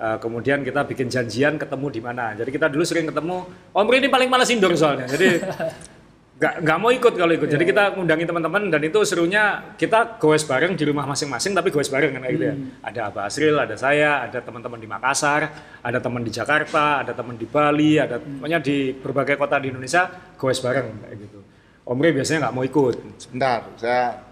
[0.02, 2.34] Eh, kemudian kita bikin janjian ketemu di mana.
[2.34, 3.46] Jadi kita dulu sering ketemu.
[3.70, 5.06] Om Ria ini paling malas indoor soalnya.
[5.06, 5.38] Jadi
[6.38, 7.50] nggak nggak mau ikut kalau ikut.
[7.50, 7.70] Jadi Iya.
[7.74, 12.14] kita ngundangi teman-teman dan itu serunya kita goes bareng di rumah masing-masing tapi goes bareng
[12.14, 12.54] kan kayak gitu ya.
[12.54, 12.68] Hmm.
[12.78, 15.50] Ada Abah Asril, ada saya, ada teman-teman di Makassar,
[15.82, 18.38] ada teman di Jakarta, ada teman di Bali, ada Hmm.
[18.38, 20.06] pokoknya di berbagai kota di Indonesia
[20.38, 21.38] goes bareng kayak gitu.
[21.82, 22.94] Om Rey biasanya nggak mau ikut.
[23.18, 24.22] Sebentar, saya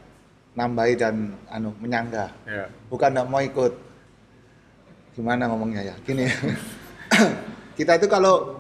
[0.54, 2.30] nambahi dan anu menyangga.
[2.46, 2.70] Ya.
[2.86, 3.72] Bukan nggak mau ikut.
[5.18, 5.94] Gimana ngomongnya ya?
[6.06, 6.28] Gini.
[7.78, 8.55] kita itu kalau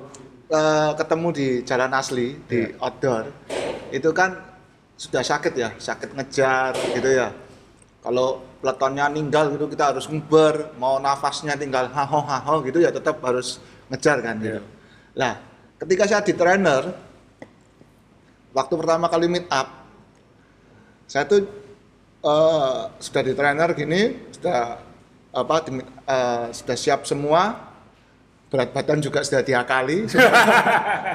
[0.50, 3.24] eh, ketemu di jalan asli di outdoor
[3.90, 4.34] itu kan
[4.96, 7.28] sudah sakit ya, sakit ngejar gitu ya.
[8.00, 13.20] Kalau peletonnya ninggal gitu kita harus ngeber, mau nafasnya tinggal haho haho gitu ya tetap
[13.20, 13.60] harus
[13.92, 14.62] ngejar kan gitu.
[15.18, 15.36] Lah,
[15.76, 16.82] ketika saya di trainer
[18.56, 19.68] waktu pertama kali meet up
[21.04, 21.44] saya tuh
[22.24, 24.80] eh, sudah di trainer gini sudah
[25.36, 27.75] apa di- eh, sudah siap semua
[28.46, 30.46] berat badan juga sudah diakali supaya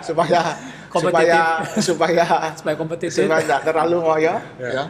[0.03, 0.41] supaya
[0.91, 1.79] Kompetitif.
[1.79, 2.25] supaya supaya
[2.59, 3.15] Supaya kompetitif.
[3.23, 4.35] supaya tidak terlalu ngoyo.
[4.59, 4.83] Ya.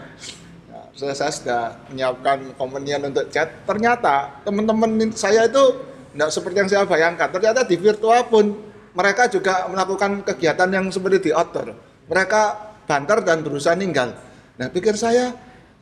[0.73, 1.61] Nah, saya, saya sudah
[1.93, 3.45] menyiapkan kompenian untuk chat.
[3.69, 5.77] Ternyata teman-teman saya itu
[6.11, 7.29] tidak seperti yang saya bayangkan.
[7.29, 8.45] Ternyata di virtual pun
[8.97, 11.77] mereka juga melakukan kegiatan yang seperti di outdoor.
[12.09, 12.41] Mereka
[12.89, 14.17] banter dan berusaha ninggal.
[14.57, 15.31] Nah pikir saya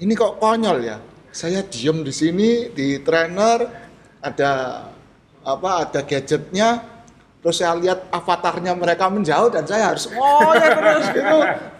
[0.03, 0.99] ini kok konyol ya?
[1.31, 3.63] Saya diem di sini di trainer
[4.19, 4.83] ada
[5.55, 6.69] apa ada gadgetnya
[7.39, 11.37] terus saya lihat avatarnya mereka menjauh dan saya harus oh ya terus gitu.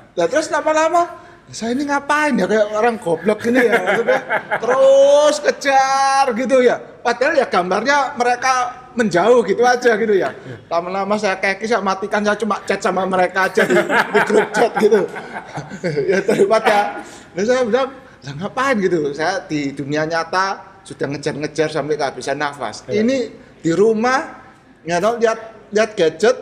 [0.10, 1.04] Nah, terus lama-lama
[1.50, 3.74] saya ini ngapain ya kayak orang goblok gini ya?
[3.82, 4.22] Maksudnya
[4.62, 6.78] terus kejar gitu ya.
[6.78, 8.54] Padahal ya gambarnya mereka
[8.94, 10.30] menjauh gitu aja gitu ya.
[10.70, 14.72] Lama-lama saya keki saya matikan saya cuma chat sama mereka aja di, di grup chat
[14.78, 15.02] gitu.
[16.10, 17.02] Ya daripada
[17.34, 17.90] nah, saya bilang
[18.22, 18.76] "Lah, ngapain?
[18.78, 19.00] Gitu.
[19.18, 22.86] Saya di dunia nyata sudah ngejar-ngejar sampai kehabisan nafas.
[22.86, 23.18] Ini
[23.60, 24.40] di rumah
[24.88, 25.40] ya tau, lihat
[25.72, 26.38] lihat gadget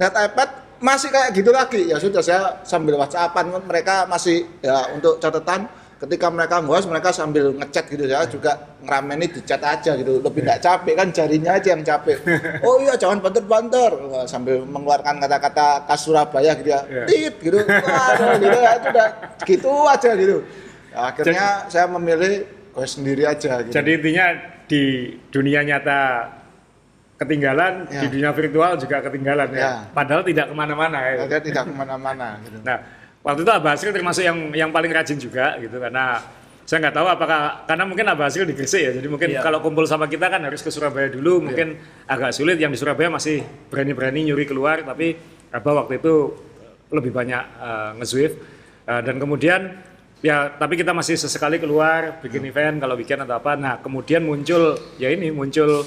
[0.00, 0.48] lihat iPad
[0.80, 1.80] masih kayak gitu lagi.
[1.92, 5.68] Ya sudah saya sambil whatsappan mereka masih ya untuk catatan
[6.00, 10.24] ketika mereka nguas mereka sambil ngechat gitu ya juga ngerameni di chat aja gitu.
[10.24, 12.16] Lebih tidak capek kan jarinya aja yang capek.
[12.66, 13.92] Oh iya jangan banter-banter.
[14.24, 16.80] Sambil mengeluarkan kata-kata khas Surabaya gitu ya.
[16.88, 17.04] Iya.
[17.04, 17.58] tit gitu.
[17.60, 19.08] Waduh, gitu ya itu udah
[19.44, 20.36] gitu aja gitu.
[20.90, 23.74] Ya, akhirnya saya memilih gue sendiri aja gitu.
[23.76, 24.26] Jadi intinya
[24.64, 24.82] di
[25.28, 26.00] dunia nyata
[27.20, 28.00] ketinggalan, Ya.
[28.00, 29.60] di dunia virtual juga ketinggalan ya.
[29.60, 29.72] Ya.
[29.92, 31.14] Padahal tidak ke mana-mana ya.
[31.36, 32.80] tidak ke mana-mana gitu Nah,
[33.20, 36.24] waktu itu Abah Asril termasuk yang yang paling rajin juga gitu karena
[36.64, 39.44] saya nggak tahu apakah karena mungkin Abah Asril di Gresik ya, jadi mungkin Iya.
[39.44, 41.76] kalau kumpul sama kita kan harus ke Surabaya dulu, mungkin
[42.08, 42.56] agak sulit.
[42.56, 45.12] Yang di Surabaya masih berani-berani nyuri keluar, tapi
[45.52, 46.30] Abah waktu itu
[46.88, 48.34] lebih banyak uh, nge-Zwift.
[48.88, 49.60] Uh, dan kemudian
[50.24, 53.58] ya tapi kita masih sesekali keluar bikin event kalau weekend atau apa.
[53.60, 55.82] Nah kemudian muncul ya ini muncul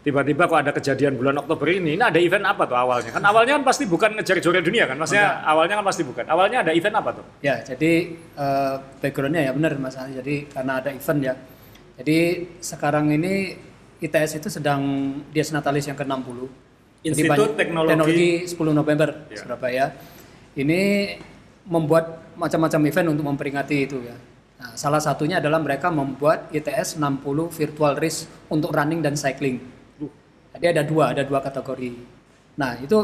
[0.00, 1.94] tiba-tiba kok ada kejadian bulan Oktober ini.
[1.94, 3.10] Ini ada event apa tuh awalnya?
[3.10, 4.96] Kan awalnya kan pasti bukan ngejar juara dunia kan?
[4.96, 6.24] Maksudnya awalnya kan pasti bukan.
[6.24, 7.24] Awalnya ada event apa tuh?
[7.40, 10.16] Ya, jadi eh, backgroundnya ya benar Mas Ali.
[10.16, 11.34] Jadi karena ada event ya.
[12.00, 12.18] Jadi
[12.58, 13.54] sekarang ini
[14.00, 14.80] ITS itu sedang
[15.28, 16.38] Dias Natalis yang ke-60.
[17.00, 19.36] Jadi Institut banyak- Teknologi- 10 November Ya.
[19.36, 19.84] Surabaya.
[20.52, 20.80] Ini
[21.64, 24.16] membuat macam-macam event untuk memperingati itu ya.
[24.56, 29.60] Nah, salah satunya adalah mereka membuat ITS 60 virtual race untuk running dan cycling.
[30.60, 31.96] Jadi ada dua, ada dua kategori.
[32.60, 33.00] Nah itu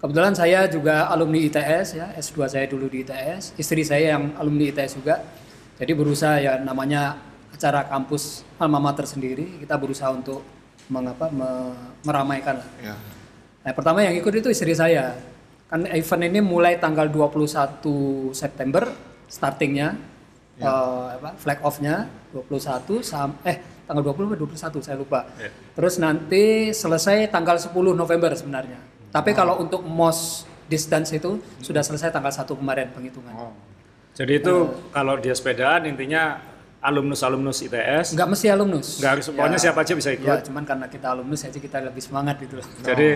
[0.00, 4.72] kebetulan saya juga alumni ITS ya, S2 saya dulu di ITS, istri saya yang alumni
[4.72, 5.20] ITS juga.
[5.76, 7.20] Jadi berusaha ya namanya
[7.52, 10.40] acara kampus alma mater sendiri, kita berusaha untuk
[10.88, 12.64] mengapa me- meramaikan.
[12.80, 12.96] Ya.
[13.64, 15.12] Nah, pertama yang ikut itu istri saya.
[15.68, 18.88] Kan event ini mulai tanggal 21 September
[19.28, 19.96] startingnya,
[20.56, 25.28] eh, apa, flag off-nya 21 sam eh tanggal 20 atau 21 saya lupa.
[25.76, 28.80] Terus nanti selesai tanggal 10 November sebenarnya.
[29.12, 33.34] Tapi kalau untuk most distance itu sudah selesai tanggal 1 kemarin penghitungan.
[33.36, 33.52] Oh.
[34.14, 34.54] Jadi itu
[34.90, 36.38] kalau dia sepedaan intinya
[36.84, 39.00] alumnus-alumnus ITS, Enggak mesti alumnus.
[39.00, 40.28] nggak harus pokoknya siapa aja bisa ikut.
[40.28, 42.66] Ya, cuman karena kita alumnus aja kita lebih semangat gitu loh.
[42.84, 43.08] Jadi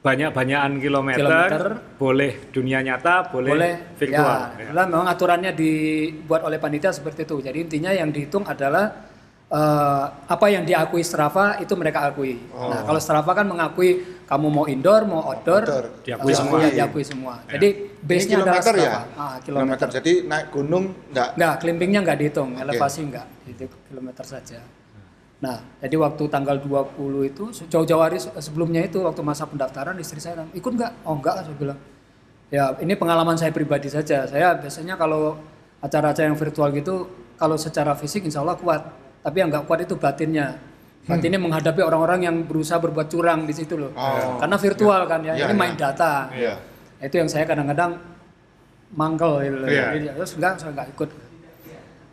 [0.00, 1.64] banyak-banyakan kilometer, Kilometer.
[2.00, 4.38] boleh dunia nyata, boleh, boleh virtual.
[4.56, 7.36] Ya, itulah memang aturannya dibuat oleh panitia seperti itu.
[7.40, 9.09] Jadi intinya yang dihitung adalah
[9.50, 12.38] eh, apa yang diakui Strava itu mereka akui.
[12.50, 15.84] Nah, kalau Strava kan mengakui kamu mau indoor, mau outdoor, Outdoor.
[16.06, 16.56] Diakui eh, semua.
[16.60, 17.34] ya, diakui semua.
[17.44, 18.82] Jadi Ini base-nya adalah kilometer ya?
[18.86, 19.02] Strava.
[19.18, 19.86] Ah, kilometer.
[19.90, 24.58] Jadi naik gunung enggak Enggak, climbingnya enggak dihitung, elevasi enggak, itu kilometer saja.
[25.40, 30.20] Nah, jadi waktu tanggal 20 itu jauh-jauh hari se- sebelumnya itu waktu masa pendaftaran istri
[30.20, 30.92] saya bilang, ikut enggak?
[31.02, 31.78] Oh enggak, saya bilang.
[32.50, 34.28] Ya, ini pengalaman saya pribadi saja.
[34.28, 35.40] Saya biasanya kalau
[35.80, 38.84] acara-acara yang virtual gitu, kalau secara fisik insya Allah kuat.
[39.20, 40.56] Tapi yang enggak kuat itu batinnya.
[41.04, 43.90] Batinnya menghadapi orang-orang yang berusaha berbuat curang di situ loh.
[43.96, 45.60] Oh, Karena virtual kan ya, Iya, ini iya.
[45.60, 46.12] main data.
[46.30, 46.54] Iya.
[47.00, 47.96] Itu yang saya kadang-kadang
[48.94, 49.56] mangkel gitu.
[49.66, 49.84] Iya.
[49.96, 51.10] Jadi, terus enggak saya enggak ikut.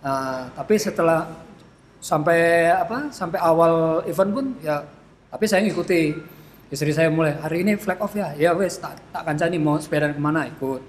[0.01, 1.19] Nah, tapi setelah
[1.99, 3.11] sampai apa?
[3.11, 4.83] Sampai awal event pun ya
[5.27, 6.35] tapi saya ngikuti.
[6.67, 8.35] Istri saya mulai hari ini flag off ya.
[8.35, 10.83] Ya wes tak tak kancani mau sepeda ke mana ikut.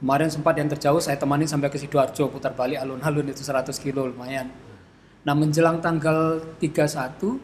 [0.00, 4.08] Kemarin sempat yang terjauh saya temani sampai ke Sidoarjo putar balik alun-alun itu 100 kilo
[4.08, 4.48] lumayan.
[5.22, 7.38] Nah menjelang tanggal 31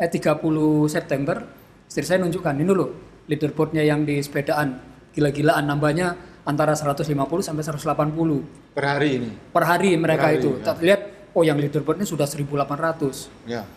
[0.00, 0.40] eh 30
[0.88, 1.36] September
[1.84, 2.90] istri saya nunjukkan ini loh
[3.28, 4.80] leaderboardnya yang di sepedaan
[5.12, 6.16] gila-gilaan nambahnya
[6.48, 7.04] antara 150
[7.44, 9.30] sampai 180 per hari ini.
[9.52, 10.50] per hari mereka Per hari, itu.
[10.64, 10.72] ya.
[10.80, 11.00] Lihat
[11.36, 13.28] oh yang leaderboardnya sudah 1800.
[13.44, 13.68] Ya.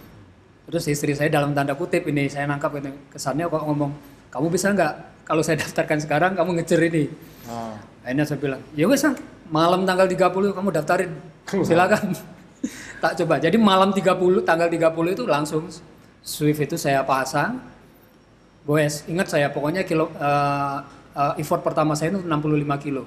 [0.63, 3.91] Terus istri saya dalam tanda kutip ini saya nangkap ini kesannya kok ngomong
[4.32, 4.93] kamu bisa nggak
[5.27, 7.12] kalau saya daftarkan sekarang kamu ngejar ini.
[7.51, 7.75] Oh.
[8.08, 9.12] Akhirnya saya bilang ya wes ah,
[9.51, 11.12] malam tanggal 30 kamu daftarin
[11.67, 12.15] silakan.
[13.04, 13.36] Tak coba.
[13.36, 14.16] Jadi malam 30
[14.48, 15.68] tanggal 30 itu langsung
[16.24, 17.60] Swift itu saya pasang.
[18.63, 20.78] Goes, ingat saya pokoknya kilo eh,
[21.20, 23.04] eh, effort pertama saya itu 65 kilo.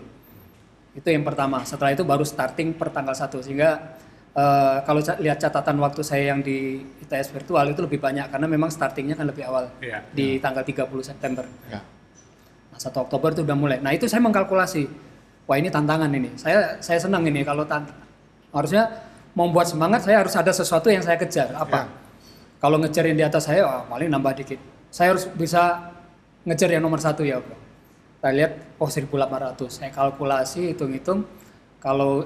[0.93, 1.65] Itu yang pertama.
[1.65, 3.97] Setelah itu baru starting per tanggal 1 sehingga
[4.37, 8.69] eh, kalau lihat catatan waktu saya yang di ITS virtual itu lebih banyak karena memang
[8.69, 10.05] startingnya kan lebih awal Iya.
[10.13, 11.49] di tanggal 30 September.
[11.73, 11.81] Ya.
[12.69, 13.81] Nah, 1 Oktober itu udah mulai.
[13.81, 14.85] Nah, itu saya mengkalkulasi.
[15.49, 16.37] Wah, ini tantangan ini.
[16.37, 17.89] Saya saya senang ini kalau tant
[18.53, 19.06] harusnya
[19.37, 21.53] membuat semangat saya harus ada sesuatu yang saya kejar.
[21.53, 21.92] Apa?
[22.57, 24.57] Kalau ngejar yang di atas saya wah, paling nambah dikit.
[24.88, 25.92] Saya harus bisa
[26.49, 27.53] ngejar yang nomor satu ya, Bro.
[28.16, 29.68] Kita lihat oh 1800.
[29.68, 31.29] Saya kalkulasi hitung-hitung
[31.85, 32.25] kalau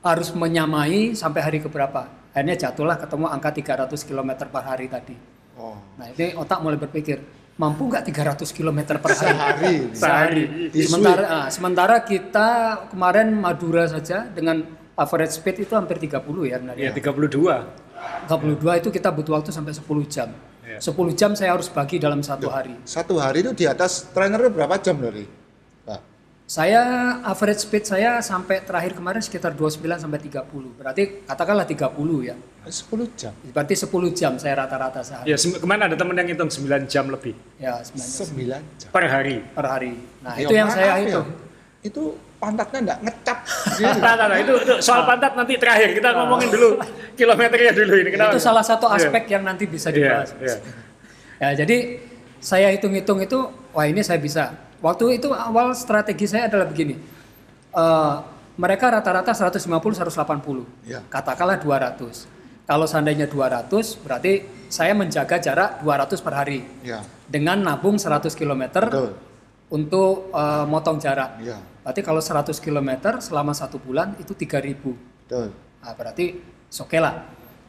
[0.00, 2.08] harus menyamai sampai hari keberapa.
[2.32, 5.16] Akhirnya jatuhlah ketemu angka 300 km per hari tadi.
[5.60, 5.76] Oh.
[6.00, 7.20] Nah ini otak mulai berpikir
[7.60, 9.36] mampu nggak 300 km per hari?
[9.36, 9.76] Sehari.
[9.92, 10.44] Sehari.
[10.72, 12.48] Di Sementara, ah, sementara kita
[12.88, 14.64] kemarin Madura saja dengan
[14.98, 16.92] average speed itu hampir 30 ya benar Ya ya.
[16.92, 17.30] 32.
[18.26, 20.28] 32 itu kita butuh waktu sampai 10 jam.
[20.62, 20.78] Iya.
[20.82, 22.74] 10 jam saya harus bagi dalam satu hari.
[22.84, 25.24] Satu hari itu di atas trainernya berapa jam dari?
[25.82, 26.00] Pak.
[26.44, 26.80] Saya
[27.22, 30.44] average speed saya sampai terakhir kemarin sekitar 29 sampai 30.
[30.74, 31.88] Berarti katakanlah 30
[32.24, 32.36] ya.
[32.64, 33.32] 10 jam.
[33.48, 35.24] Berarti 10 jam saya rata-rata sehari.
[35.26, 38.88] Ya kemarin ada temen yang hitung 9 jam lebih Ya, sebenarnya 9 jam.
[38.92, 39.36] per hari.
[39.48, 39.92] per hari.
[40.20, 40.94] Nah, Ya, itu yang saya ya.
[41.00, 41.28] hitung.
[41.80, 42.02] Itu
[42.38, 43.38] pantatnya enggak ngecap.
[43.82, 46.78] Nah, nah, nah, itu, itu soal pantat nanti terakhir kita ngomongin dulu
[47.14, 48.10] kilometernya dulu ini.
[48.14, 48.30] Kenapa?
[48.34, 48.96] Itu salah satu Iya.
[49.10, 50.30] aspek yang nanti bisa dibahas.
[50.38, 50.56] iya.
[51.38, 52.02] Ya, jadi
[52.38, 53.38] saya hitung-hitung itu,
[53.70, 54.54] wah ini saya bisa.
[54.78, 56.94] Waktu itu awal strategi saya adalah begini.
[57.68, 58.14] Eh,
[58.58, 60.66] mereka rata-rata 150 180.
[60.86, 61.02] Ya.
[61.06, 62.26] Katakanlah 200.
[62.66, 67.00] Kalau seandainya 200 berarti saya menjaga jarak 200 per hari Ya.
[67.24, 69.10] dengan nabung 100 km Betul.
[69.68, 71.40] Untuk eh, motong jarak.
[71.44, 71.58] Ya.
[71.84, 74.76] Berarti kalau 100 km selama satu bulan itu 3000.
[75.24, 75.48] Betul.
[75.56, 76.36] Nah, berarti
[76.68, 77.14] oke lah.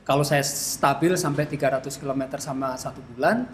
[0.03, 3.45] Kalau saya stabil sampai 300 km sama satu bulan,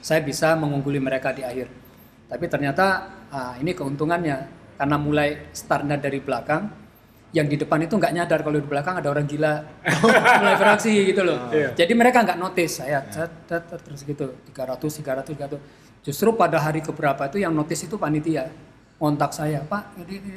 [0.00, 1.68] saya bisa mengungguli mereka di akhir.
[2.26, 2.86] Tapi ternyata
[3.28, 4.36] ah, ini keuntungannya
[4.80, 6.70] karena mulai startnya dari belakang,
[7.36, 9.60] yang di depan itu nggak nyadar kalau di belakang ada orang gila
[10.40, 11.52] mulai beraksi gitu loh.
[11.52, 11.76] Iya.
[11.76, 15.77] Jadi mereka nggak notice saya terus gitu 300 300 300.
[16.06, 18.48] Justru pada hari keberapa itu yang notice itu panitia
[18.98, 20.34] kontak saya, Pak, ini, ini.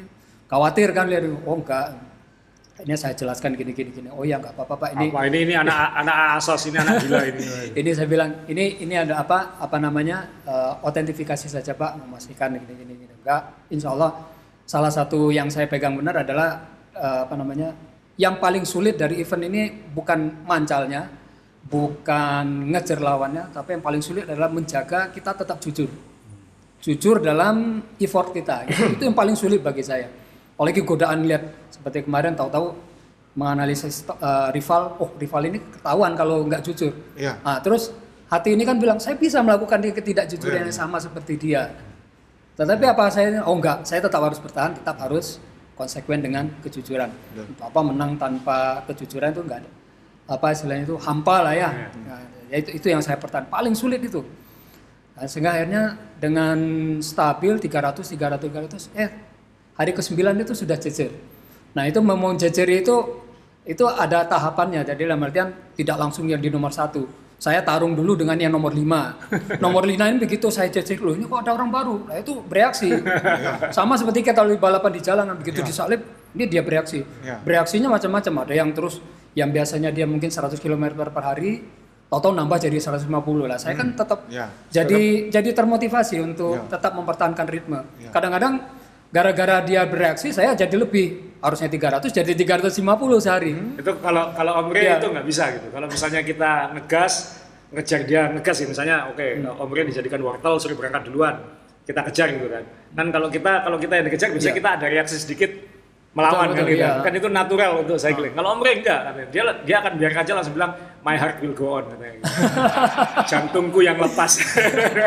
[0.52, 1.96] Khawatir kan lihat oh enggak.
[2.82, 4.10] Ini saya jelaskan gini gini gini.
[4.12, 4.90] Oh ya enggak apa-apa Pak.
[5.00, 7.44] Ini Apa ini ini anak anak asos ini anak gila ini.
[7.72, 12.04] ini saya bilang ini ini ada apa apa namanya eh, otentifikasi saja pak.
[12.04, 13.14] Memastikan gini gini gini.
[13.24, 13.72] Enggak.
[13.72, 14.12] Insya Allah
[14.68, 17.72] salah satu yang saya pegang benar adalah eh, apa namanya
[18.20, 21.21] yang paling sulit dari event ini bukan mancalnya
[21.70, 25.90] bukan ngejar lawannya tapi yang paling sulit adalah menjaga kita tetap jujur
[26.82, 30.10] jujur dalam effort kita itu, yang paling sulit bagi saya
[30.58, 32.74] apalagi godaan lihat seperti kemarin tahu-tahu
[33.38, 37.40] menganalisis eh, rival oh rival ini ketahuan kalau nggak jujur Iya.
[37.40, 37.96] Nah, terus
[38.28, 41.72] hati ini kan bilang saya bisa melakukan ketidakjujuran Iya, yang sama seperti dia.
[42.60, 45.40] Tetapi apa saya oh enggak, saya tetap harus bertahan, tetap harus
[45.80, 47.08] konsekuen dengan kejujuran.
[47.48, 49.72] Untuk apa menang tanpa kejujuran itu enggak ada.
[50.32, 51.70] Apa istilahnya itu hampa lah ya.
[52.08, 54.24] Nah, ya itu itu yang saya pertahan paling sulit itu.
[55.20, 56.58] Nah, sehingga akhirnya dengan
[57.04, 59.10] stabil 300 300 300 eh
[59.76, 61.12] hari ke-9 itu sudah jejer.
[61.76, 62.96] Nah, itu mau jejer itu
[63.68, 64.88] itu ada tahapannya.
[64.88, 67.04] Jadi dalam artian tidak langsung yang di nomor satu.
[67.42, 69.18] Saya tarung dulu dengan yang nomor lima.
[69.64, 71.96] nomor lima ini begitu saya jejer loh ini kok ada orang baru.
[72.06, 72.94] Nah itu bereaksi.
[73.76, 76.06] Sama seperti kita balapan di jalanan begitu disalip
[76.38, 77.02] ini dia bereaksi.
[77.26, 77.42] Ya.
[77.42, 78.46] Bereaksinya macam-macam.
[78.46, 79.02] Ada yang terus
[79.34, 81.64] yang biasanya dia mungkin 100 km per hari
[82.12, 83.08] tahu-tahu nambah jadi 150
[83.48, 83.56] lah.
[83.56, 84.52] Saya kan tetap Ya.
[84.68, 86.68] jadi jadi termotivasi untuk Ya.
[86.68, 87.80] tetap mempertahankan ritme.
[88.12, 88.60] Kadang-kadang
[89.10, 93.56] gara-gara dia bereaksi saya jadi lebih harusnya 300 jadi 350 sehari.
[93.80, 95.00] Itu kalau kalau Om Rey Iya.
[95.00, 95.68] itu nggak bisa gitu.
[95.72, 97.14] Kalau misalnya kita ngegas,
[97.72, 99.64] ngejar dia ngegas ya misalnya, oke Hmm.
[99.64, 101.40] Om Rey dijadikan wortel suruh berangkat duluan,
[101.88, 102.64] kita kejar gitu kan.
[102.92, 104.60] Dan kalau kita kalau kita yang dikejar, biasanya Iya.
[104.60, 105.52] kita ada reaksi sedikit
[106.12, 106.84] melawan Betul, kan betul, gitu.
[106.84, 106.92] iya.
[107.00, 108.34] Kan itu natural untuk cycling.
[108.36, 109.28] Kalau Om Rey enggak, katanya.
[109.32, 110.72] dia dia akan biarkan aja langsung bilang
[111.02, 112.14] my heart will go on katanya.
[112.20, 112.34] gitu.
[113.32, 114.32] Jantungku yang lepas.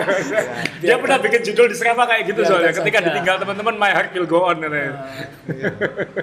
[0.83, 2.73] dia pernah bikin judul di Strava kayak gitu Biarkan soalnya.
[2.73, 3.07] Ketika saja.
[3.13, 4.93] ditinggal teman-teman my heart will go on katanya.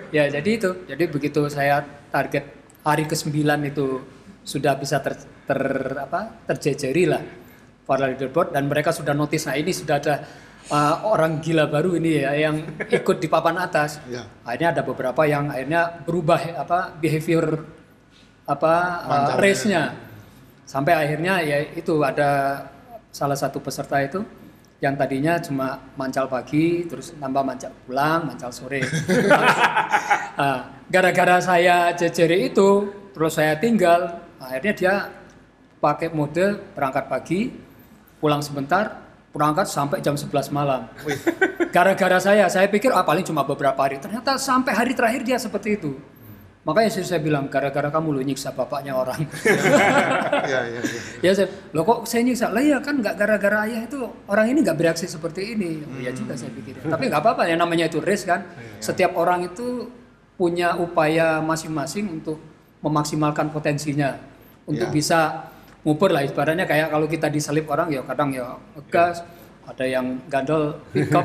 [0.09, 2.45] ya jadi itu jadi begitu saya target
[2.81, 3.37] hari ke-9
[3.69, 4.01] itu
[4.41, 5.13] sudah bisa ter,
[5.45, 7.21] ter- apa terjejeri lah
[7.85, 10.25] para leaderboard dan mereka sudah notice nah ini sudah ada
[10.71, 13.99] uh, orang gila baru ini ya yang ikut di papan atas.
[14.07, 14.23] Ya.
[14.47, 17.67] akhirnya ada beberapa yang akhirnya berubah apa behavior
[18.47, 18.73] apa
[19.05, 19.93] uh, race-nya.
[20.63, 22.63] Sampai akhirnya ya itu ada
[23.11, 24.23] salah satu peserta itu
[24.81, 28.81] yang tadinya cuma mancal pagi terus nambah mancal pulang mancal sore.
[30.31, 34.95] Ah, gara-gara saya jejeri itu terus saya tinggal akhirnya dia
[35.77, 37.51] pakai mode berangkat pagi
[38.17, 39.00] pulang sebentar
[39.31, 40.87] berangkat sampai jam 11 malam.
[41.75, 43.97] Gara-gara saya saya pikir ah paling cuma beberapa hari.
[43.97, 45.95] Ternyata sampai hari terakhir dia seperti itu.
[46.61, 49.17] Makanya saya bilang gara-gara kamu lu nyiksa bapaknya orang.
[50.41, 51.01] Iya, iya, iya.
[51.25, 52.53] ya saya lo kok saya nyiksa?
[52.53, 53.97] Lah ya kan nggak gara-gara ayah itu
[54.29, 55.81] orang ini nggak bereaksi seperti ini.
[55.81, 58.45] Oh, ya juga saya pikir tapi nggak apa-apa ya namanya itu race kan.
[58.77, 59.89] Setiap orang itu
[60.37, 62.37] punya upaya masing-masing untuk
[62.85, 64.17] memaksimalkan potensinya.
[64.69, 64.93] Untuk Ya.
[64.93, 65.19] bisa
[65.81, 69.25] ngumpul lah ibaratnya kayak kalau kita disalip orang ya kadang ya ngegas
[69.61, 71.23] ada yang gandol pick up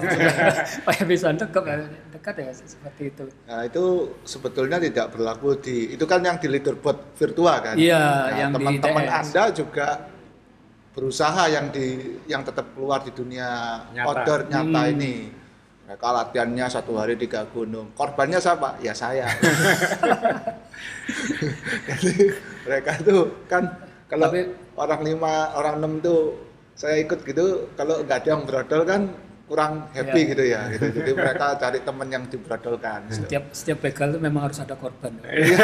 [0.65, 3.85] supaya bisa dekat dekat ya seperti itu Nah itu
[4.23, 7.75] sebetulnya tidak berlaku di itu kan yang di leaderboard virtual kan.
[7.75, 9.89] Iya, Nah, yang di teman-teman anda juga
[10.93, 11.87] berusaha yang di
[12.25, 13.49] yang tetap keluar di dunia
[13.93, 14.05] Nyata.
[14.05, 14.93] outdoor nyata Hmm.
[14.97, 15.15] ini.
[15.87, 17.95] Mereka latihannya satu hari tiga gunung.
[17.95, 18.75] Korbannya siapa?
[18.81, 19.27] Ya saya.
[21.89, 22.13] Jadi
[22.65, 23.17] mereka itu
[23.47, 23.65] kan
[24.07, 26.21] kalau Tapi- orang lima orang enam tuh
[26.73, 29.03] saya ikut gitu kalau nggak ada yang berodol kan
[29.47, 30.31] kurang happy Iya.
[30.31, 30.87] gitu ya gitu.
[30.93, 33.15] jadi mereka cari teman yang dibrodolkan gitu.
[33.23, 35.59] setiap setiap begal itu memang harus ada korban Iya.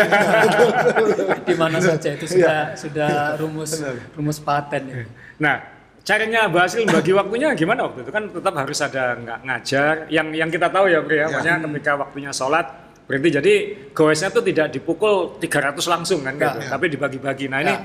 [1.43, 3.83] di mana saja itu sudah sudah rumus
[4.15, 4.97] rumus paten ya.
[5.39, 5.57] Nah,
[6.01, 8.11] caranya Basil bagi waktunya gimana waktu itu?
[8.11, 9.95] Kan tetap harus ada nggak ngajar.
[10.07, 11.25] Yang yang kita tahu ya, Bro ya, Ya.
[11.27, 12.67] maksudnya ketika waktunya sholat
[13.03, 13.55] berarti jadi
[13.91, 16.71] goesnya tuh tidak dipukul 300 langsung kan gitu, Ya.
[16.71, 17.51] tapi dibagi-bagi.
[17.51, 17.83] Nah, ini Ya.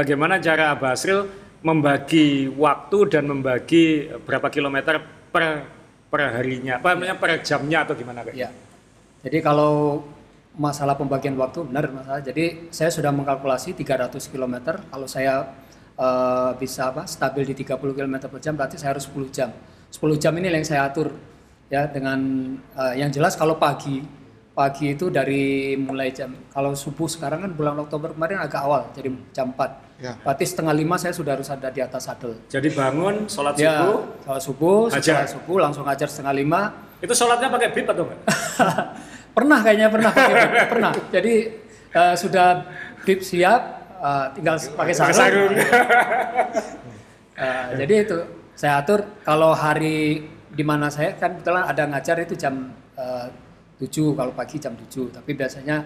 [0.00, 1.28] Bagaimana cara Basril
[1.60, 4.96] membagi waktu dan membagi berapa kilometer
[5.28, 5.68] per
[6.08, 8.34] per harinya, apa namanya per jamnya atau gimana kayak?
[8.34, 8.50] Ya.
[9.20, 10.02] Jadi kalau
[10.56, 12.24] masalah pembagian waktu benar masalah.
[12.24, 14.80] Jadi saya sudah mengkalkulasi 300 km.
[14.90, 15.52] Kalau saya
[15.94, 19.52] eh, bisa apa stabil di 30 km per jam berarti saya harus 10 jam.
[19.92, 21.12] 10 jam ini yang saya atur
[21.70, 22.18] ya dengan
[22.56, 24.02] eh, yang jelas kalau pagi
[24.50, 29.14] pagi itu dari mulai jam kalau subuh sekarang kan bulan Oktober kemarin agak awal jadi
[29.30, 29.89] jam 4.
[30.00, 30.16] Ya.
[30.24, 32.40] Berarti setengah lima saya sudah harus ada di atas saddle.
[32.48, 35.28] Jadi bangun, sholat Ya, subuh, sholat subuh, setelah Hajar.
[35.28, 36.60] subuh langsung ajar setengah lima,
[37.04, 38.20] itu sholatnya pakai bib atau enggak?
[39.36, 41.34] pernah kayaknya pernah pakai bib, pernah jadi
[41.92, 42.48] eh, sudah
[43.04, 43.60] bib siap
[44.00, 45.52] eh, tinggal pakai Pakai sarung, sarung.
[47.40, 48.18] Eh, jadi itu
[48.52, 52.68] saya atur kalau hari di mana saya kan kebetulan ada ngajar itu jam
[53.00, 53.26] eh,
[53.80, 55.80] 7 kalau pagi jam 7 tapi biasanya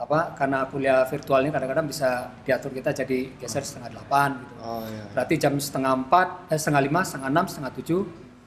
[0.00, 2.08] apa karena kuliah virtual ini kadang-kadang bisa
[2.40, 4.54] diatur kita jadi geser setengah 8 gitu.
[4.64, 5.04] Oh iya.
[5.12, 8.00] berarti jam setengah 4 eh, setengah 5 setengah 6 setengah 7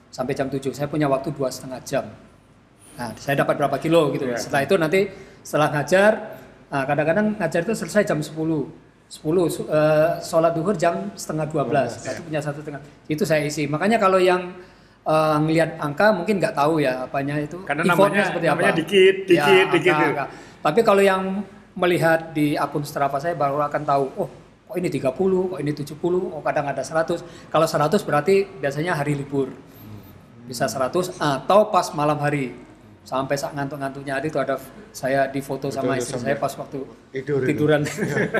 [0.09, 2.05] sampai jam 7 saya punya waktu dua setengah jam.
[2.97, 4.25] Nah saya dapat berapa kilo gitu.
[4.25, 4.41] Iya.
[4.41, 4.99] setelah itu nanti
[5.45, 6.11] setelah ngajar
[6.69, 11.69] nah, kadang-kadang ngajar itu selesai jam 10 10 su- eh, sholat duhur jam setengah 12
[12.01, 12.81] berarti punya satu setengah.
[13.05, 13.69] Itu saya isi.
[13.69, 14.57] Makanya kalau yang
[15.05, 17.61] eh, ngelihat angka mungkin nggak tahu ya apanya itu.
[17.61, 20.17] Karena namanya- namanya dikit, Ya, dikit, dikit angka- gitu.
[20.17, 20.25] angka.
[20.63, 21.43] Tapi kalau yang
[21.75, 24.29] melihat di akun Strava saya baru akan tahu oh
[24.63, 25.99] kok ini 30 kok ini 70
[26.31, 29.51] oh kadang ada 100 kalau 100 berarti biasanya hari libur.
[30.47, 32.55] Bisa 100 atau pas malam hari.
[33.03, 34.55] Sampai saat ngantuk-ngantuknya hari itu ada
[34.95, 37.83] saya di foto sama istri saya pas waktu Tidur tiduran.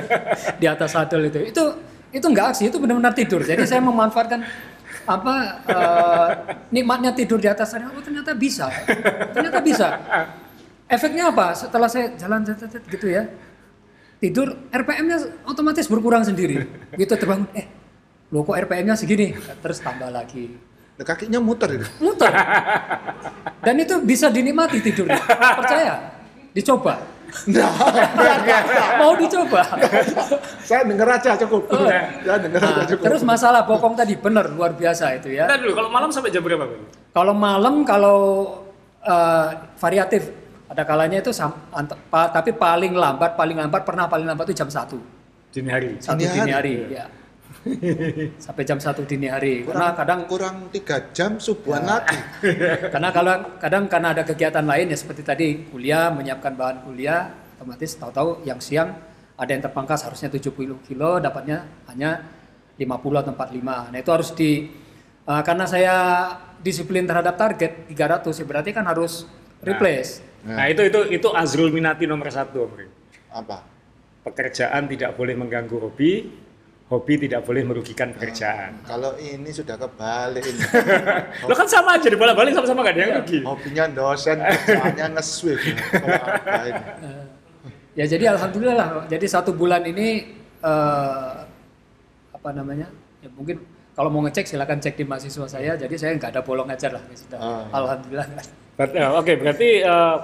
[0.60, 1.52] Di atas sadel itu.
[1.52, 1.64] Itu
[2.08, 3.44] itu enggak aksi itu benar-benar tidur.
[3.44, 4.40] Jadi saya memanfaatkan
[5.04, 5.34] apa
[5.68, 6.28] eh,
[6.72, 8.72] nikmatnya tidur di atas sadel oh ternyata bisa.
[9.36, 9.88] Ternyata bisa
[10.86, 11.52] efeknya apa?
[11.52, 13.24] Setelah saya jalan tet- tet- gitu ya.
[14.16, 16.64] Tidur RPM-nya otomatis berkurang sendiri.
[16.94, 17.66] Gitu terbangun eh
[18.28, 19.36] lo kok RPM-nya segini?
[19.36, 20.54] Terus tambah lagi.
[20.94, 21.86] Nah, kakinya muter itu.
[22.00, 22.30] muter.
[23.60, 25.18] Dan itu bisa dinikmati tidurnya.
[25.58, 25.94] Percaya?
[26.52, 26.94] Dicoba.
[28.96, 29.60] Mau dicoba?
[30.62, 31.66] Saya denger aja cukup.
[31.66, 33.04] Saya denger aja Nah, cukup.
[33.04, 35.50] terus masalah bokong tadi benar luar biasa itu ya.
[35.50, 36.86] Dulu kalau malam sampai jam berapa, Bang?
[37.10, 38.18] kalau malam kalau
[39.02, 40.30] eh, variatif
[40.74, 44.58] ada kalanya itu sam- ant- pa- tapi paling lambat paling lambat pernah paling lambat itu
[44.58, 44.98] jam 1
[45.54, 45.90] Dini hari.
[46.02, 46.74] satu Dini dini hari?
[46.82, 47.06] hari, ya
[48.36, 49.64] sampai jam satu dini hari.
[49.64, 52.18] Karena kadang kurang tiga jam subuhan lagi.
[52.92, 57.96] karena kalau kadang karena ada kegiatan lain ya seperti tadi kuliah menyiapkan bahan kuliah otomatis
[57.96, 58.92] tahu-tahu yang siang
[59.38, 62.20] ada yang terpangkas harusnya 70 kilo dapatnya hanya
[62.76, 62.84] 50
[63.24, 64.50] atau 45 nah itu harus di
[65.24, 65.94] eh, karena saya
[66.60, 69.24] disiplin terhadap target 300 ya berarti kan harus
[69.64, 70.20] replace.
[70.20, 72.90] Nah, itu itu itu Azrul Minati nomor satu, Bang.
[73.32, 73.64] Apa?
[74.24, 76.28] Pekerjaan tidak boleh mengganggu hobi,
[76.88, 78.80] hobi tidak boleh merugikan pekerjaan.
[78.84, 80.60] Kalau ini sudah kebalik ini.
[81.48, 83.38] Lo kan sama aja, dibolak-balik sama-sama gak ada yang rugi.
[83.44, 86.80] Hobinya dosen, kerjaannya apa ini?
[87.94, 91.32] ya jadi alhamdulillah lah jadi satu bulan ini eh,
[92.34, 92.90] apa namanya
[93.22, 93.62] ya mungkin
[93.94, 97.02] kalau mau ngecek silakan cek di mahasiswa saya jadi saya nggak ada bolong ajar lah
[97.06, 97.64] ya sudah Ah.
[97.72, 98.26] alhamdulillah
[98.74, 100.16] Ber- ya, Oke, berarti eh,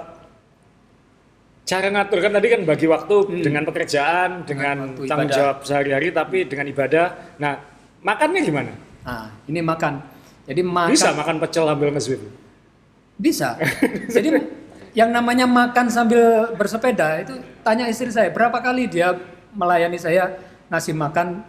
[1.63, 4.83] cara ngatur kan tadi kan bagi waktu dengan pekerjaan, dengan, Hmm.
[4.91, 5.39] waktu tanggung ibadah.
[5.39, 7.05] jawab sehari-hari, tapi dengan ibadah.
[7.39, 7.53] Nah,
[8.03, 8.71] makannya gimana?
[9.01, 10.03] Nah, ini makan.
[10.43, 12.25] Jadi makan Bisa makan pecel sambil nge-swift?
[13.15, 13.55] Bisa.
[14.19, 14.35] Jadi
[14.91, 17.31] yang namanya makan sambil bersepeda itu
[17.63, 19.15] tanya istri saya berapa kali dia
[19.55, 20.27] melayani saya
[20.67, 21.39] ngasih makan.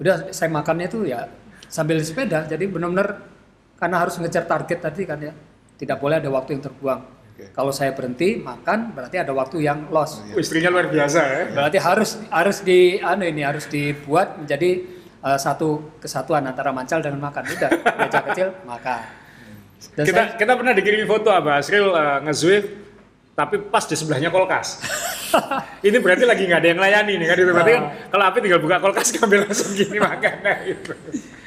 [0.00, 1.28] Udah saya makannya itu ya
[1.72, 2.44] sambil sepeda.
[2.44, 3.24] Jadi benar-benar
[3.80, 5.32] karena harus ngejar target tadi kan ya.
[5.80, 7.00] Tidak boleh ada waktu yang terbuang.
[7.32, 7.48] Oke.
[7.56, 10.20] Kalau saya berhenti makan berarti ada waktu yang loss.
[10.20, 11.42] Oh, istrinya luar biasa ya.
[11.50, 14.84] Berarti harus harus di anu ini harus dibuat menjadi
[15.24, 17.42] eh, satu kesatuan antara mancal dengan makan.
[17.48, 19.00] Udah, diajak kecil makan.
[19.96, 22.22] Dan Kita saya- kita pernah dikirimi foto Abah Asril uh,
[23.32, 24.78] tapi pas di sebelahnya kulkas.
[25.88, 28.60] ini berarti lagi nggak ada yang layani nih kan itu berarti kan kalau Api tinggal
[28.60, 30.92] buka kulkas ngambil langsung gini makan nah, itu.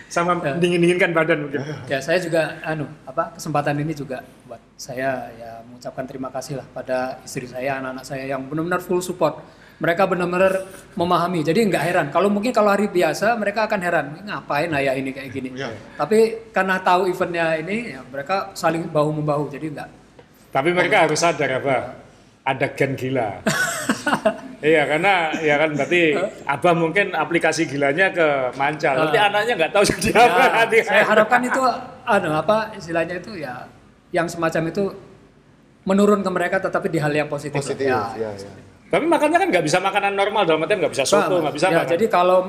[0.06, 0.54] Sama Ya.
[0.56, 1.60] dingin-dinginkan badan mungkin.
[1.86, 6.68] ya saya juga anu apa kesempatan ini juga buat saya ya mengucapkan terima kasih lah
[6.68, 9.42] pada istri saya anak-anak saya yang benar-benar full support
[9.76, 10.62] mereka benar-benar
[10.94, 14.94] memahami jadi nggak heran kalau mungkin kalau hari biasa mereka akan heran "Ini ngapain ayah
[14.94, 15.74] ini kayak gini Iya.
[15.96, 19.90] tapi karena tahu eventnya ini ya mereka saling bahu membahu jadi nggak
[20.50, 22.05] Tapi mereka harus sadar apa?
[22.46, 23.42] Ada gen gila.
[24.62, 26.14] iya karena ya kan berarti
[26.46, 28.94] Abah mungkin aplikasi gilanya ke Mancal.
[29.00, 30.78] Nanti anaknya nggak tahu jadi apa Ya, nanti.
[30.82, 31.62] saya harapkan itu
[32.04, 33.66] anu apa istilahnya itu ya
[34.12, 34.84] yang semacam itu
[35.84, 37.58] menurun ke mereka tetapi di hal yang positif.
[37.58, 38.52] Positif, Ya, ya, ya.
[38.86, 41.82] Tapi makannya kan nggak bisa makanan normal dalam artian nggak bisa soto, nggak bisa ya,
[41.82, 41.90] makan.
[41.90, 42.40] jadi kalau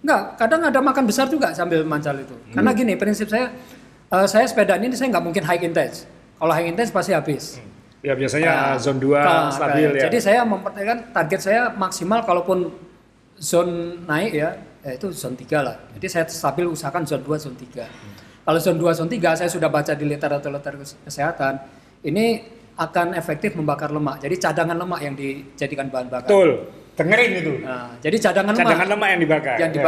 [0.00, 2.78] nggak kadang ada makan besar juga sambil mancal itu karena Hmm.
[2.78, 3.48] gini prinsip saya
[4.06, 6.04] eh, saya sepeda ini saya nggak mungkin high intense
[6.36, 7.56] kalau high intense pasti habis
[8.04, 10.02] Ya biasanya Nah, zone 2 nah, stabil ya.
[10.06, 12.68] jadi saya mempertahankan target saya maksimal kalaupun
[13.40, 17.56] zone naik ya ya itu zone 3 lah jadi saya stabil usahakan zone 2 zone
[17.56, 21.64] 3 kalau zone 2 zone 3 saya sudah baca di literatur-literatur kesehatan
[22.04, 22.44] ini
[22.76, 26.50] akan efektif membakar lemak jadi cadangan lemak yang dijadikan bahan bakar Betul.
[26.94, 27.52] Dengerin itu.
[27.66, 29.56] Nah, jadi cadangan lemak Cadangan lemak yang dibakar.
[29.58, 29.82] yang Ya.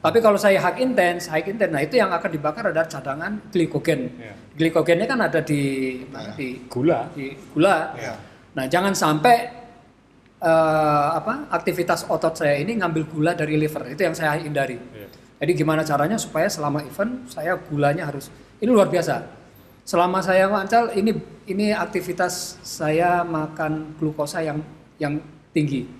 [0.00, 4.16] Tapi kalau saya high intense, high intense, nah itu yang akan dibakar adalah cadangan glikogen.
[4.16, 4.32] Ya.
[4.56, 5.60] Glikogennya kan ada di
[6.08, 6.32] mana?
[6.32, 7.12] di Gula.
[7.12, 7.92] di gula.
[8.00, 8.16] Ya.
[8.56, 9.36] Nah, jangan sampai
[10.40, 13.92] eh, apa aktivitas otot saya ini ngambil gula dari liver.
[13.92, 14.80] Itu yang saya hindari.
[14.96, 15.06] Ya.
[15.40, 19.40] Jadi gimana caranya supaya selama event saya gulanya harus ini luar biasa.
[19.80, 21.18] selama saya mancal ini
[21.50, 24.62] ini aktivitas saya makan glukosa yang
[25.02, 25.18] yang
[25.50, 25.99] tinggi.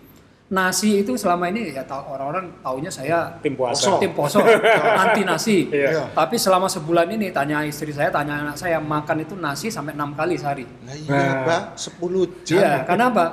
[0.50, 4.02] Nasi itu selama ini ya tahu orang-orang taunya saya Tim puasa.
[4.02, 4.42] tim poso,
[5.06, 5.70] anti nasi.
[5.70, 6.10] Iya.
[6.10, 10.10] Tapi selama sebulan ini tanya istri saya, tanya anak saya makan itu nasi sampai enam
[10.10, 10.66] kali sehari.
[10.82, 12.58] Nah, iya, Pak, 10 jam.
[12.58, 13.24] Iya, karena apa?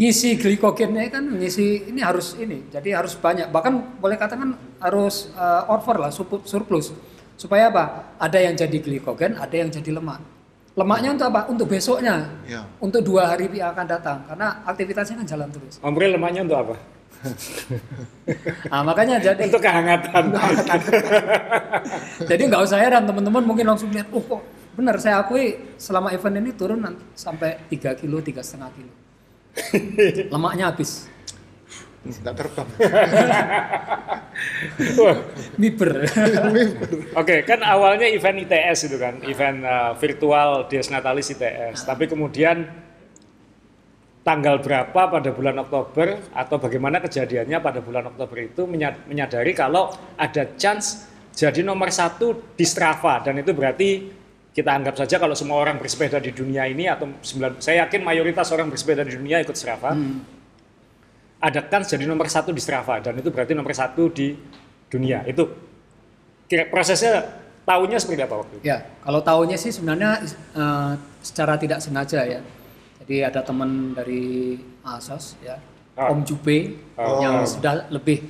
[0.00, 3.52] Ngisi glikogennya kan ngisi ini harus ini, jadi harus banyak.
[3.52, 6.10] Bahkan boleh katakan harus uh, over lah,
[6.48, 6.96] surplus.
[7.36, 8.16] Supaya apa?
[8.16, 10.33] Ada yang jadi glikogen, ada yang jadi lemak.
[10.74, 11.40] Lemaknya untuk apa?
[11.46, 12.66] Untuk besoknya, Iya.
[12.82, 14.18] untuk dua hari yang akan datang.
[14.26, 15.78] Karena aktivitasnya kan jalan terus.
[15.78, 16.74] Om Bre lemaknya untuk apa?
[18.68, 20.34] Nah, makanya jadi Untuk kehangatan.
[22.30, 24.42] jadi nggak usah heran teman-teman mungkin langsung lihat, oh kok
[24.74, 28.92] benar saya akui selama event ini turun nanti sampai 3 kilo, tiga setengah kilo.
[30.34, 31.06] Lemaknya habis.
[32.04, 32.68] Nggak terbang.
[35.00, 35.16] Wah,
[35.60, 36.04] Miber.
[37.14, 41.86] Oke, kan awalnya event ITS itu kan, event uh, virtual Dies Natalis ITS.
[41.86, 42.66] Tapi kemudian
[44.24, 49.92] tanggal berapa pada bulan Oktober atau bagaimana kejadiannya pada bulan Oktober itu menya- menyadari kalau
[50.16, 53.20] ada chance jadi nomor satu di Strava.
[53.20, 54.10] Dan itu berarti
[54.54, 58.50] kita anggap saja kalau semua orang bersepeda di dunia ini atau sembilan, saya yakin mayoritas
[58.54, 59.94] orang bersepeda di dunia ikut Strava
[61.44, 64.32] ada kans jadi nomor satu di Strava dan itu berarti nomor satu di
[64.88, 65.44] dunia itu
[66.44, 67.20] kira prosesnya
[67.64, 68.64] tahunya seperti apa waktu itu?
[68.64, 70.24] Ya, kalau tahunya sih sebenarnya
[70.56, 72.40] eh, secara tidak sengaja ya.
[73.04, 75.60] Jadi ada teman dari Asos ya,
[75.94, 76.08] Ah.
[76.08, 77.20] Om Jupe Oh.
[77.20, 78.24] yang sudah lebih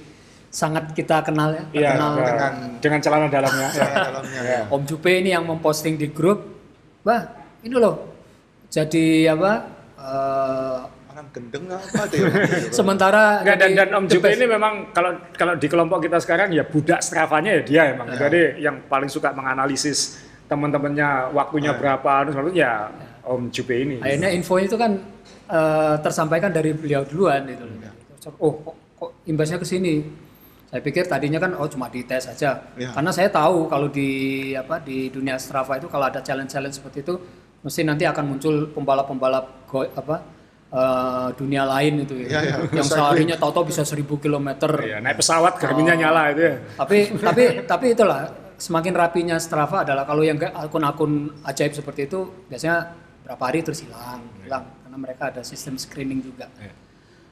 [0.51, 3.69] sangat kita kenal ya, Iya, kenal dengan, dengan- dengan celana dalamnya.
[3.71, 4.61] Di dalamnya, ya.
[4.71, 6.43] Om Jupe ini yang memposting di grup,
[7.03, 7.27] bah
[7.63, 8.15] ini loh,
[8.69, 9.53] jadi apa?
[9.97, 10.94] Orang
[11.35, 12.23] gendeng apa deh?
[12.79, 16.63] sementara Enggak, dan, dan Om Jupe ini memang kalau kalau di kelompok kita sekarang ya
[16.63, 18.07] budak Stravanya ya dia emang.
[18.15, 22.95] Jadi yang paling suka menganalisis teman-temannya waktunya berapa, terus lalu ya
[23.27, 23.99] Om Jupe ini.
[23.99, 25.03] Akhirnya info itu kan
[25.51, 27.67] eh, tersampaikan dari beliau duluan itu.
[28.41, 30.01] Oh, kok, kok imbasnya ke sini?
[30.71, 32.73] Saya pikir tadinya kan oh cuma dites saja.
[32.79, 32.91] Ya.
[32.95, 37.15] Karena saya tahu kalau di apa di dunia Strava itu kalau ada challenge-challenge seperti itu
[37.65, 39.45] mesti nanti akan muncul pembalap-pembalap
[39.97, 40.17] apa
[40.75, 42.57] eh, dunia lain itu Ya, ya.
[42.75, 44.49] yang seharinya tahu-tahu bisa 1000 km.
[44.83, 46.55] Ya, naik pesawat garminnya nyala itu ya.
[46.75, 48.27] Tapi tapi tapi itulah
[48.59, 52.91] semakin rapinya Strava adalah kalau yang akun-akun ajaib seperti itu biasanya
[53.25, 56.47] berapa hari terus hilang, hilang karena mereka ada sistem screening juga.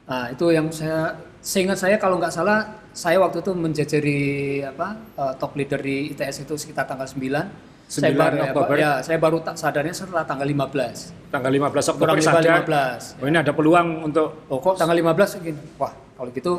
[0.03, 4.21] Nah, itu yang saya seingat saya kalau nggak salah saya waktu itu menjajari
[4.67, 4.89] apa
[5.19, 7.72] eh, top leader di ITS itu sekitar tanggal 9.
[7.93, 8.75] Saya 9 baru Oktober.
[8.81, 11.29] ya, saya baru tak sadarnya setelah tanggal 15.
[11.29, 12.65] Tanggal 15 Oktober Kurang sadar.
[12.65, 13.21] 15.
[13.21, 15.61] Oh, ini ada peluang untuk Oh kok tanggal 15 gini?
[15.77, 16.53] Wah, kalau gitu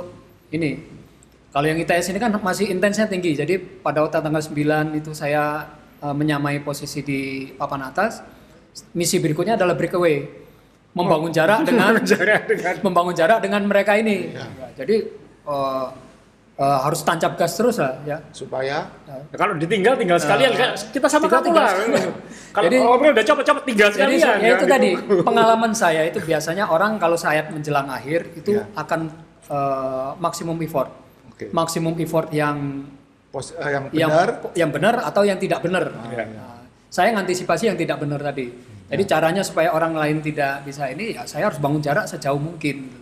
[0.53, 0.77] ini
[1.49, 3.33] kalau yang ITS ini kan masih intensnya tinggi.
[3.33, 5.73] Jadi pada waktu tanggal 9 itu saya
[6.05, 8.21] eh, menyamai posisi di papan atas.
[8.93, 10.45] Misi berikutnya adalah breakaway.
[10.93, 14.37] Membangun jarak dengan dengan membangun jarak dengan mereka ini.
[14.37, 14.45] Ya,
[14.85, 15.09] jadi
[15.49, 15.85] eh,
[16.55, 18.17] eh, harus tancap gas terus lah ya.
[18.29, 21.73] Supaya Ya, kalau ditinggal tinggal sekalian kan kita sama Tinggal- kamu tinggal lah.
[22.53, 24.37] Kalau Jadi- ngobrol udah cepet-cepet tinggal Jadi sekalian.
[24.39, 24.89] ya itu tadi
[25.21, 28.69] pengalaman saya itu biasanya orang kalau sayap menjelang akhir itu Ya.
[28.75, 29.09] akan
[29.43, 30.89] eh, maksimum effort.
[31.27, 31.49] Oke.
[31.49, 32.85] Maksimum effort yang
[33.27, 35.89] pos, eh, yang yang benar yang benar atau yang tidak benar.
[36.07, 36.25] Ya.
[36.25, 38.53] Nah, saya ngantisipasi yang tidak benar tadi.
[38.83, 42.93] Jadi caranya supaya orang lain tidak bisa ini ya saya harus bangun jarak sejauh mungkin.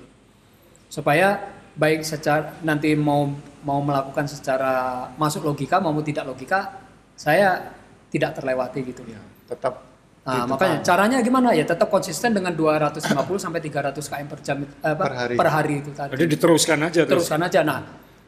[0.87, 1.39] Supaya
[1.75, 6.81] baik secara nanti mau mau melakukan secara masuk logika maupun tidak logika
[7.13, 7.71] saya
[8.11, 9.05] tidak terlewati gitu.
[9.07, 9.91] ya, tetap
[10.21, 13.01] Nah, Gitu, makanya caranya gimana ya tetap konsisten dengan 250
[13.41, 15.81] sampai 300 km per jam eh, apa, Per hari.
[15.81, 16.13] itu tadi.
[16.13, 17.25] Jadi diteruskan aja terus.
[17.25, 17.65] Teruskan aja.
[17.65, 17.81] Nah,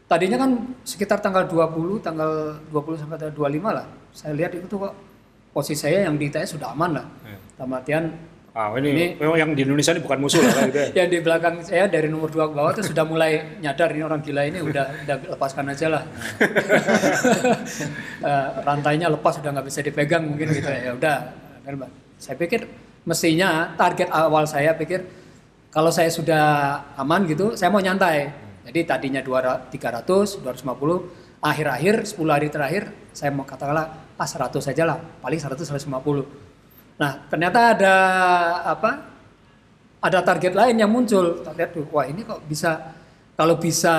[0.09, 3.85] tadinya kan sekitar tanggal 20, tanggal 20 sampai tanggal 25 lah.
[4.09, 4.93] Saya lihat itu tuh kok
[5.53, 7.05] posisi saya yang di ITS sudah aman lah.
[7.29, 7.37] Ya.
[7.61, 8.03] Dalam artian
[8.53, 10.87] Ah, ini, Ini- memang yang di Indonesia ini bukan musuh lah gitu ya.
[11.01, 14.21] yang di belakang saya dari nomor 2 ke bawah tuh sudah mulai nyadar ini orang
[14.21, 16.03] gila ini udah udah lepaskan aja lah.
[18.23, 20.79] Eh, rantainya lepas sudah nggak bisa dipegang mungkin gitu ya.
[20.79, 21.17] Ya udah.
[21.65, 21.91] kan.
[22.15, 22.71] Saya pikir
[23.03, 25.03] mestinya target awal saya pikir
[25.67, 26.45] kalau saya sudah
[26.95, 28.31] aman gitu, saya mau nyantai.
[28.63, 34.87] Jadi tadinya 200, 300, 250, akhir-akhir 10 hari terakhir saya mau katakanlah ah 100 saja
[34.87, 36.52] lah, paling 100 150.
[36.93, 37.95] Nah, ternyata ada
[38.67, 38.91] apa?
[40.03, 41.39] ada target lain yang muncul.
[41.39, 42.91] Kita lihat tuh, wah ini kok bisa
[43.39, 43.95] kalau bisa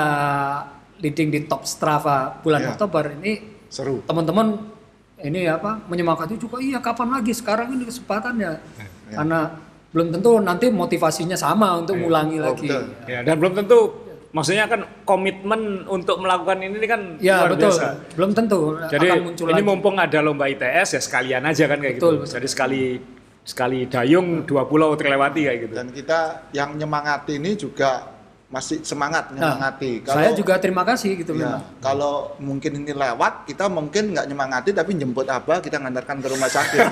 [1.00, 2.68] leading di top Strava bulan Iya.
[2.76, 3.32] Oktober ini
[3.72, 4.68] seru teman-teman
[5.18, 8.52] ini apa menyemangati juga iya kapan lagi sekarang ini kesempatannya
[9.10, 9.58] karena
[9.90, 12.68] belum tentu nanti motivasinya sama untuk mengulangi Oh, lagi.
[12.68, 12.84] betul.
[13.08, 13.78] Ya, dan belum tentu
[14.34, 17.70] maksudnya kan komitmen untuk melakukan ini kan Ya luar betul.
[17.70, 17.86] biasa.
[18.12, 19.64] Belum tentu Jadi akan muncul ini lagi.
[19.64, 22.20] mumpung ada lomba ITS ya sekalian aja kan kayak Betul, gitu.
[22.20, 22.34] betul.
[22.34, 22.82] Jadi sekali
[23.40, 25.74] sekali dayung dua pulau terlewati kayak gitu.
[25.74, 26.20] Dan kita
[26.50, 28.10] yang nyemangati ini juga
[28.46, 30.02] masih semangat Nah, nyemangati.
[30.04, 31.62] saya juga terima kasih gitu Ya, memang.
[31.78, 36.46] kalau mungkin ini lewat, kita mungkin nggak nyemangati tapi jemput abah kita ngantarkan ke rumah
[36.48, 36.78] sakit.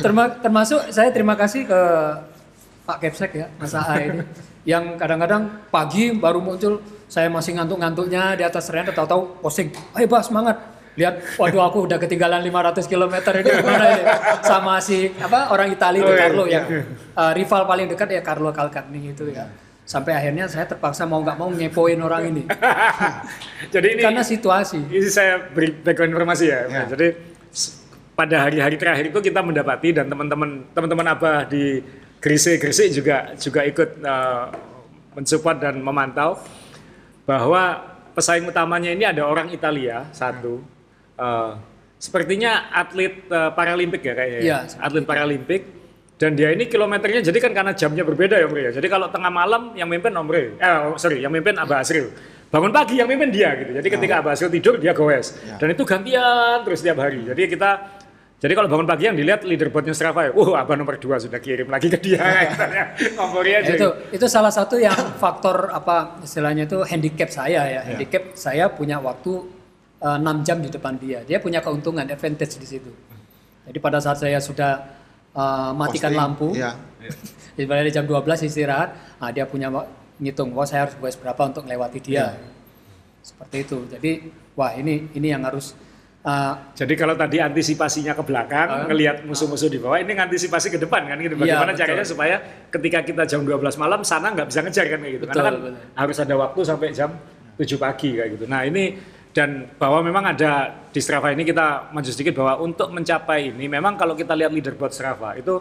[0.00, 1.80] Terma- termasuk saya terima kasih ke
[2.84, 4.22] Pak Kepsek ya, Mas AA ini.
[4.64, 10.24] Yang kadang-kadang pagi baru muncul, saya masih ngantuk-ngantuknya di atas rel, tahu-tahu posting, ayo Bah
[10.24, 10.56] semangat.
[10.94, 14.04] Lihat, waduh aku udah ketinggalan 500 km ini gimana ini?
[14.46, 16.14] Sama si apa orang Italia itu.
[16.14, 16.64] Carlo yang
[17.18, 19.50] uh, rival paling dekat ya Carlo Calcagni itu ya.
[19.82, 22.48] Sampai akhirnya saya terpaksa mau nggak mau ngepoin orang ini
[23.74, 24.80] Jadi ini karena situasi.
[24.80, 26.60] ini saya beri background informasi ya.
[26.70, 26.82] Ya.
[26.88, 27.06] Jadi
[28.14, 31.82] pada hari-hari terakhir itu kita mendapati dan teman-teman teman-teman Abah di
[32.24, 34.48] Gresik-Gresik juga juga ikut uh,
[35.12, 36.40] mensupport dan memantau
[37.28, 37.84] bahwa
[38.16, 40.64] pesaing utamanya ini ada orang Italia satu.
[41.20, 41.60] Uh,
[42.00, 44.40] sepertinya atlet uh, Paralimpik ya kayaknya.
[44.40, 44.44] ya.
[44.44, 45.62] Iya, atlet Paralimpik
[46.16, 48.72] dan dia ini kilometernya jadi kan karena jamnya berbeda ya Om Re ya.
[48.80, 52.08] Jadi kalau tengah malam yang mimpin Om Re, eh sorry yang mimpin Abah Asril.
[52.48, 53.74] Bangun pagi yang mimpin dia gitu.
[53.76, 55.36] Jadi ketika Abah Asril tidur dia goes.
[55.44, 55.60] Ya.
[55.60, 57.26] Dan itu gantian terus tiap hari.
[57.26, 58.00] Jadi kita
[58.42, 61.70] jadi kalau bangun pagi yang dilihat leaderboardnya Strava ya, wah Abah nomor dua sudah kirim
[61.70, 62.20] lagi ke dia.
[62.52, 62.92] katanya.
[63.16, 63.72] Ngompori aja.
[63.72, 63.88] Ya, itu
[64.20, 67.80] itu salah satu yang faktor apa istilahnya itu handicap saya ya.
[67.88, 69.48] Handicap saya punya waktu
[70.02, 71.24] eh, 6 jam di depan dia.
[71.24, 72.92] Dia punya keuntungan advantage di situ.
[73.64, 74.92] Jadi pada saat saya sudah
[75.32, 76.76] eh, matikan Posting, lampu, iya.
[77.64, 78.92] ibaratnya jam 12 istirahat,
[79.24, 79.72] nah dia punya
[80.20, 82.36] ngitung, wah saya harus goes berapa untuk melewati dia.
[83.24, 83.78] Seperti itu.
[83.88, 85.72] Jadi wah ini ini yang harus
[86.24, 91.04] eh, Jadi kalau tadi antisipasinya ke belakang, ngelihat musuh-musuh di bawah, ini ngantisipasi ke depan
[91.04, 91.36] kan gitu.
[91.36, 91.80] Iya, Bagaimana betul.
[91.84, 92.36] caranya supaya
[92.72, 95.24] ketika kita jam 12 malam sana nggak bisa ngejar kan kayak gitu.
[95.28, 95.74] Karena Betul, kan betul.
[96.00, 97.10] harus ada waktu sampai jam
[97.60, 98.44] 7 pagi kayak gitu.
[98.48, 98.84] Nah, ini
[99.34, 103.98] dan bahwa memang ada di Strava ini kita maju sedikit bahwa untuk mencapai ini memang
[103.98, 105.58] kalau kita lihat leaderboard Strava itu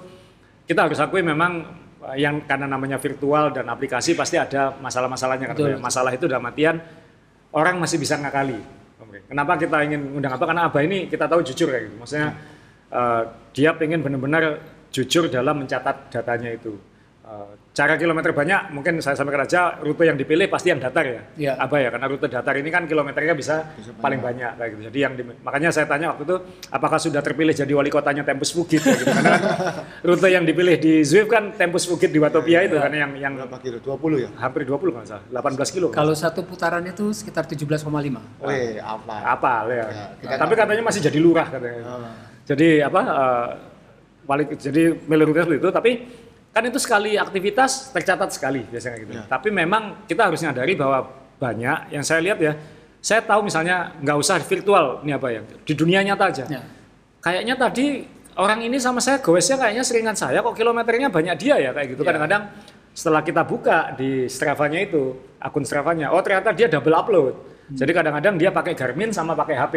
[0.70, 1.66] kita harus akui memang
[2.14, 5.58] eh, yang karena namanya virtual dan aplikasi pasti ada masalah-masalahnya kan.
[5.82, 6.78] Masalah itu dalam artian
[7.50, 8.62] orang masih bisa ngakali.
[9.28, 10.44] Kenapa kita ingin undang apa?
[10.48, 11.96] Karena Abah ini kita tahu jujur kayak gitu.
[12.02, 12.28] Maksudnya
[12.90, 13.22] eh,
[13.54, 16.78] dia pengen benar-benar jujur dalam mencatat datanya itu.
[17.34, 21.22] Eh, cara kilometer banyak, mungkin saya sampaikan aja rute yang dipilih pasti yang datar ya.
[21.34, 21.52] Iya.
[21.58, 24.82] Abah ya, karena rute datar ini kan kilometernya bisa, paling banyak kayak gitu.
[24.94, 26.36] Jadi yang di- makanya saya tanya waktu itu
[26.70, 29.10] apakah sudah terpilih jadi wali kotanya Tempus Fugit ya gitu.
[29.10, 29.42] Karena kan
[30.08, 32.86] rute yang dipilih di Zwift kan Tempus Fugit di Watopia itu Iya.
[32.86, 33.78] karena yang yang Berapa kilo?
[33.82, 34.30] 20 ya?
[34.38, 35.88] hampir 20 nggak salah, 18 kilo.
[35.90, 38.22] kalau satu putaran itu sekitar 17,5.
[38.46, 39.16] Weh, apa?
[39.26, 39.86] apa ya.
[39.90, 41.82] Ya, kita Tapi katanya masih jadi lurah katanya.
[42.46, 43.48] Jadi apa eh,
[44.24, 45.92] wali jadi meluruskan itu tapi
[46.54, 49.12] kan itu sekali aktivitas tercatat sekali biasanya gitu.
[49.18, 49.26] Ya.
[49.26, 51.10] Tapi memang kita harus nyadari bahwa
[51.42, 52.54] banyak yang saya lihat ya
[53.04, 56.46] saya tahu misalnya nggak usah virtual ini apa ya di dunia nyata aja.
[56.48, 56.62] Ya.
[57.20, 58.06] Kayaknya tadi
[58.38, 62.02] orang ini sama saya goesnya kayaknya seringan saya kok kilometernya banyak dia ya kayak gitu.
[62.06, 62.08] Ya.
[62.14, 62.44] Kadang-kadang
[62.94, 67.34] setelah kita buka di Strava-nya itu akun Strava-nya, oh ternyata dia double upload.
[67.34, 67.78] Hmm.
[67.82, 69.76] Jadi kadang-kadang dia pakai Garmin sama pakai HP.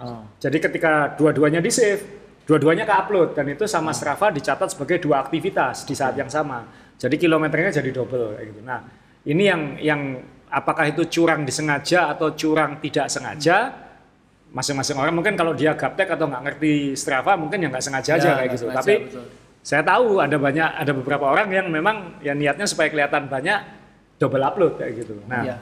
[0.00, 0.24] Oh.
[0.40, 2.00] Jadi ketika dua-duanya di save,
[2.46, 6.62] dua-duanya ke upload dan itu sama Strava dicatat sebagai dua aktivitas di saat yang sama.
[6.96, 8.60] Jadi kilometernya jadi double kayak gitu.
[8.62, 8.80] Nah,
[9.26, 10.00] ini yang yang
[10.48, 13.74] apakah itu curang disengaja atau curang tidak sengaja?
[14.46, 18.24] Masing-masing orang mungkin kalau dia gaptek atau nggak ngerti Strava mungkin ya nggak sengaja aja
[18.24, 18.64] Ya, kayak nggak gitu.
[18.64, 19.24] sengaja, Tapi betul.
[19.60, 23.58] saya tahu ada banyak ada beberapa orang yang memang ya niatnya supaya kelihatan banyak
[24.16, 25.18] double upload kayak gitu.
[25.28, 25.56] Nah, Ya.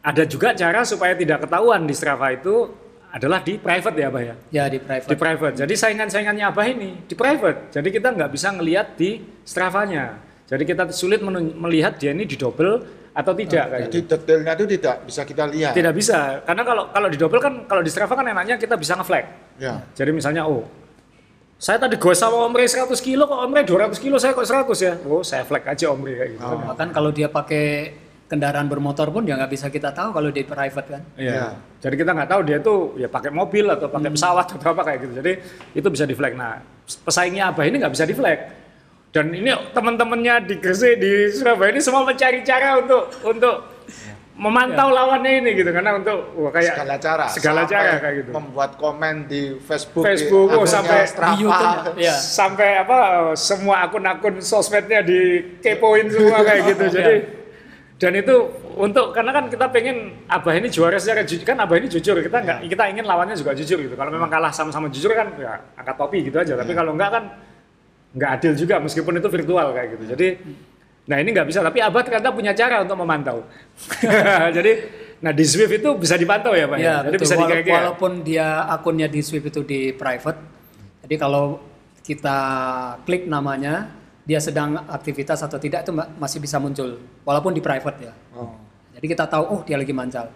[0.00, 2.72] ada juga cara supaya tidak ketahuan di Strava itu
[3.10, 4.34] adalah di private ya, Abah ya.
[4.54, 5.10] Ya di private.
[5.10, 5.54] Di private.
[5.66, 7.74] Jadi saingan-saingannya Abah ini di private.
[7.74, 10.22] Jadi kita nggak bisa ngelihat di Strava-nya.
[10.46, 11.22] Jadi kita sulit
[11.58, 14.14] melihat dia ini di double atau tidak kayak Jadi gitu.
[14.14, 15.72] detailnya itu tidak bisa kita lihat.
[15.74, 16.42] Tidak bisa.
[16.46, 19.26] Karena kalau kalau di double kan kalau di Strava kan enaknya kita bisa nge-flag.
[19.58, 19.82] Ya.
[19.94, 20.66] Jadi misalnya oh
[21.60, 24.48] saya tadi gue sama Om Ray 100 kilo kok Om Ray 200 kilo saya kok
[24.48, 24.94] 100 ya.
[25.04, 26.54] Oh saya flag aja Om Ray kayak gitu.
[26.72, 27.66] Bahkan kalau dia pakai
[28.30, 31.02] kendaraan bermotor pun ya nggak bisa kita tahu kalau di private kan.
[31.18, 31.32] Iya.
[31.34, 31.46] Ya.
[31.82, 34.98] Jadi kita nggak tahu dia tuh ya pakai mobil atau pakai pesawat atau apa kayak
[35.02, 35.12] gitu.
[35.18, 35.32] Jadi
[35.74, 36.38] itu bisa di flag.
[36.38, 36.62] Nah
[37.02, 38.38] pesaingnya Abah ini nggak bisa di flag.
[39.10, 43.82] Dan ini teman-temannya di Gresik di Surabaya ini semua mencari cara untuk untuk
[44.40, 47.24] memantau lawannya ini gitu karena untuk wah, kayak segala cara.
[47.28, 48.30] segala Sampai cara kayak gitu.
[48.30, 51.34] Membuat komen di Facebook, Facebook, di oh, sampai di Strava.
[51.36, 52.14] YouTube, ya.
[52.14, 52.98] Sampai apa
[53.34, 56.84] semua akun-akun sosmednya dikepoin semua kayak gitu.
[56.96, 57.39] Jadi
[58.00, 58.34] dan itu
[58.80, 62.38] untuk karena kan kita pengen abah ini juara secara jujur kan abah ini jujur kita
[62.40, 65.96] nggak kita ingin lawannya juga jujur gitu kalau memang kalah sama-sama jujur kan ya angkat
[66.00, 67.24] topi gitu aja tapi kalau enggak kan
[68.16, 70.28] nggak adil juga meskipun itu virtual kayak gitu jadi
[71.10, 73.42] Nah ini nggak bisa, tapi Abah ternyata punya cara untuk memantau.
[74.56, 74.72] Jadi,
[75.18, 76.76] nah di Swift itu bisa dipantau ya Pak?
[76.78, 77.24] Ya, Jadi betul.
[77.26, 77.66] bisa Wala-.
[77.66, 80.38] Walaupun dia akunnya di Swift itu di private,
[81.02, 81.58] jadi kalau
[82.06, 82.38] kita
[83.02, 83.90] klik namanya,
[84.30, 86.86] dia sedang aktivitas atau tidak itu ma- masih bisa muncul,
[87.26, 88.14] walaupun di private ya.
[88.30, 88.54] Oh.
[88.94, 90.30] Jadi kita tahu, oh dia lagi mancal.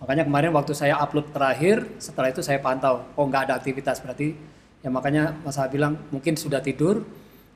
[0.00, 4.32] Makanya kemarin waktu saya upload terakhir, setelah itu saya pantau, oh nggak ada aktivitas berarti,
[4.80, 7.04] ya makanya Mas bilang mungkin sudah tidur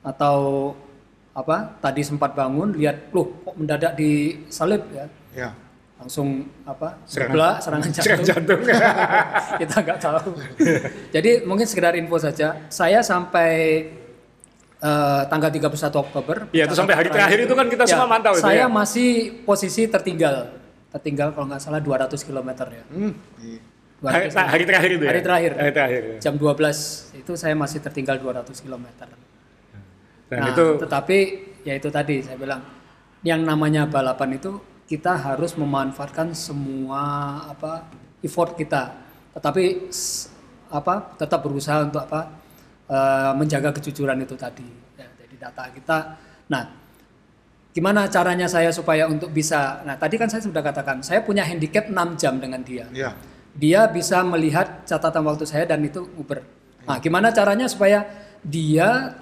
[0.00, 0.72] atau
[1.30, 5.48] apa tadi sempat bangun lihat, loh kok mendadak disalib ya, Ya.
[5.96, 8.04] langsung apa Serangan- serangan jantung.
[8.04, 8.60] Serangan jantung.
[9.62, 10.30] kita nggak tahu.
[11.14, 12.56] Jadi mungkin sekedar info saja.
[12.68, 13.52] Saya sampai
[14.80, 16.36] eh, tanggal 31 Oktober.
[16.50, 18.68] Iya, itu sampai hari terakhir itu kan kita semua mantau itu Saya ya.
[18.68, 20.56] masih posisi tertinggal.
[20.90, 22.84] Tertinggal kalau nggak salah 200 km ya.
[22.90, 23.12] Hmm.
[23.38, 23.60] iya.
[24.00, 25.10] 200 hari, nah, hari terakhir itu ya?
[25.12, 25.50] Hari terakhir.
[25.60, 26.02] Hari terakhir.
[26.02, 26.16] ya.
[26.24, 28.86] Jam 12 itu saya masih tertinggal 200 km.
[30.30, 31.18] Dan nah, itu tetapi
[31.68, 32.62] ya itu tadi saya bilang
[33.20, 34.56] yang namanya balapan itu
[34.88, 37.02] kita harus memanfaatkan semua
[37.50, 37.84] apa
[38.24, 38.96] effort kita.
[39.36, 39.92] Tetapi
[40.70, 42.39] apa tetap berusaha untuk apa
[42.90, 44.66] eh, menjaga kejujuran itu tadi.
[44.98, 45.98] Ya, jadi data kita.
[46.50, 46.62] Nah,
[47.70, 51.86] gimana caranya saya supaya untuk bisa Nah, tadi kan saya sudah katakan saya punya handicap
[51.86, 53.14] 6 jam dengan dia Ya.
[53.54, 56.42] dia bisa melihat catatan waktu saya dan itu Uber.
[56.86, 58.06] Nah, gimana caranya supaya
[58.42, 59.14] dia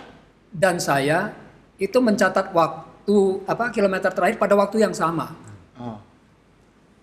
[0.48, 1.36] dan saya
[1.76, 5.36] itu mencatat waktu apa kilometer terakhir pada waktu yang sama.
[5.76, 6.00] Oh.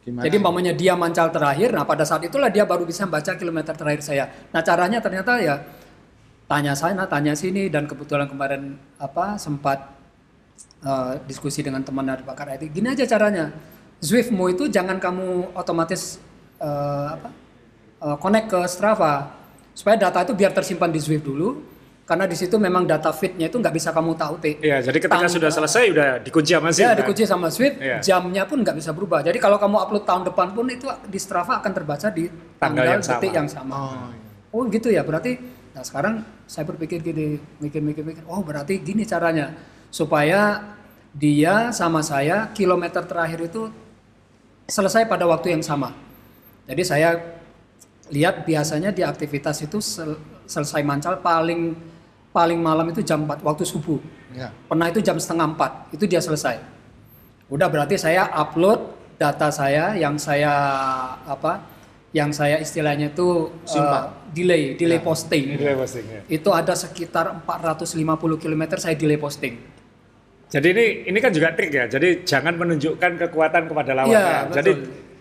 [0.05, 0.22] Gimana?
[0.26, 4.01] Jadi umpamanya dia mancal terakhir, nah pada saat itulah dia baru bisa baca kilometer terakhir
[4.05, 4.30] saya.
[4.53, 5.66] Nah, caranya ternyata ya
[6.45, 9.91] tanya sana, tanya sini dan kebetulan kemarin apa sempat
[10.81, 12.69] eh, diskusi dengan teman dari pakar IT.
[12.69, 13.49] Gini aja caranya.
[13.97, 16.21] Zwiftmu itu jangan kamu otomatis
[16.59, 17.29] eh, apa?
[18.01, 19.33] eh, connect ke Strava
[19.75, 21.73] supaya data itu biar tersimpan di Zwift dulu
[22.05, 24.61] karena di situ memang data feednya itu nggak bisa kamu tahu P.
[24.61, 26.85] Iya, jadi ketika Tang- sudah selesai udah dikunci sama sih.
[26.85, 27.97] Ya dikunci sama Swift, Iya.
[28.05, 29.25] jamnya pun nggak bisa berubah.
[29.25, 32.85] Jadi kalau kamu upload tahun depan pun itu di Strava akan terbaca di Tanggal tanggal,
[32.85, 33.37] yang detik sama.
[33.41, 33.73] yang sama.
[33.73, 34.21] Oh, iya.
[34.53, 35.33] Oh gitu ya, berarti
[35.76, 39.51] nah sekarang saya berpikir gini, mikir-mikir-mikir, oh berarti gini caranya
[39.91, 40.63] supaya
[41.11, 43.67] dia sama saya kilometer terakhir itu
[44.71, 45.91] selesai pada waktu yang sama.
[46.65, 47.19] Jadi saya
[48.09, 51.76] lihat biasanya di aktivitas itu sel- selesai mancal paling
[52.36, 53.99] paling malam itu jam 4 waktu subuh.
[54.36, 54.51] Ya.
[54.67, 56.59] Pernah itu jam setengah empat, itu dia selesai.
[57.47, 58.84] Udah berarti saya upload
[59.15, 60.51] data saya yang saya
[61.23, 61.63] apa,
[62.11, 64.11] yang saya istilahnya itu uh, Simpan.
[64.32, 65.43] Delay, delay Ini posting.
[65.53, 66.19] dia postingnya.
[66.26, 68.01] Itu ada sekitar 450
[68.38, 69.55] km saya delay posting.
[70.45, 71.86] Jadi ini ini kan juga trik ya.
[71.86, 74.13] Jadi jangan menunjukkan kekuatan kepada lawan.
[74.13, 74.45] Ya.
[74.45, 74.55] betul.
[74.55, 74.71] Jadi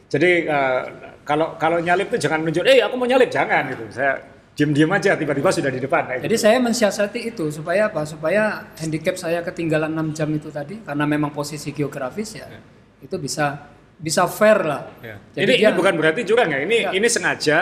[0.06, 0.80] jadi eh,
[1.24, 3.84] kalau kalau nyalip tuh jangan menunjuk, eh aku mau nyalip jangan gitu.
[3.90, 4.20] Saya
[4.54, 6.06] diem-diem aja tiba-tiba sudah di depan.
[6.06, 6.44] kayak Jadi gitu.
[6.46, 8.04] saya mensiasati itu supaya apa?
[8.06, 12.46] Supaya handicap saya ketinggalan 6 jam itu tadi karena memang posisi geografis ya.
[13.02, 14.82] Itu bisa bisa fair lah.
[15.00, 15.16] Ya.
[15.34, 16.60] Jadi ini, dia- ini bukan berarti curang ya.
[16.62, 16.90] Ini Ya.
[16.92, 17.58] ini sengaja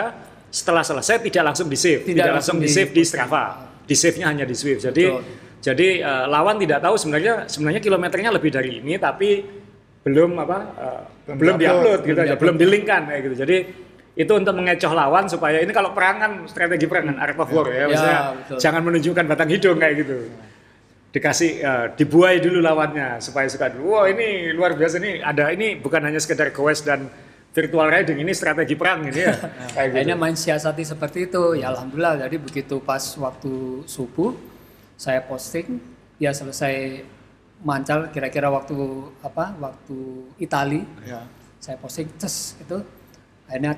[0.53, 3.43] setelah selesai tidak langsung di save, Tidak tidak, langsung langsung di save di Strava.
[3.83, 4.85] Di save-nya hanya di Swift.
[4.85, 5.25] Jadi Betul.
[5.65, 9.43] jadi eh, lawan tidak tahu sebenarnya sebenarnya kilometernya lebih dari ini tapi
[10.05, 13.35] belum apa eh, Belum belum di-upload, gitu belum aja, belum dilingkan kayak gitu.
[13.47, 13.57] Jadi
[14.13, 17.85] itu untuk mengecoh lawan supaya ini kalau perangan strategi perangan art of war ya, Ya,
[17.89, 18.57] maksudnya betul.
[18.61, 20.15] jangan menunjukkan batang hidung kayak gitu.
[21.13, 23.97] Dikasih eh, dibuai dulu lawannya supaya suka dulu.
[23.97, 25.23] Wah, ini luar biasa nih.
[25.25, 27.09] Ada ini bukan hanya sekedar goes dan
[27.53, 29.33] virtual riding, ini strategi perang ini ya.
[29.73, 29.95] kayak gitu.
[29.95, 31.55] Akhirnya main siasati seperti itu.
[31.55, 32.17] Ya alhamdulillah.
[32.19, 33.53] Jadi begitu pas waktu
[33.85, 34.33] subuh
[34.95, 35.77] saya posting,
[36.17, 37.05] dia selesai
[37.61, 38.75] mancal kira-kira waktu
[39.21, 39.53] apa?
[39.55, 39.97] Waktu
[40.37, 40.81] Itali.
[41.05, 41.23] Ya.
[41.57, 42.81] Saya posting ces itu
[43.47, 43.77] akhirnya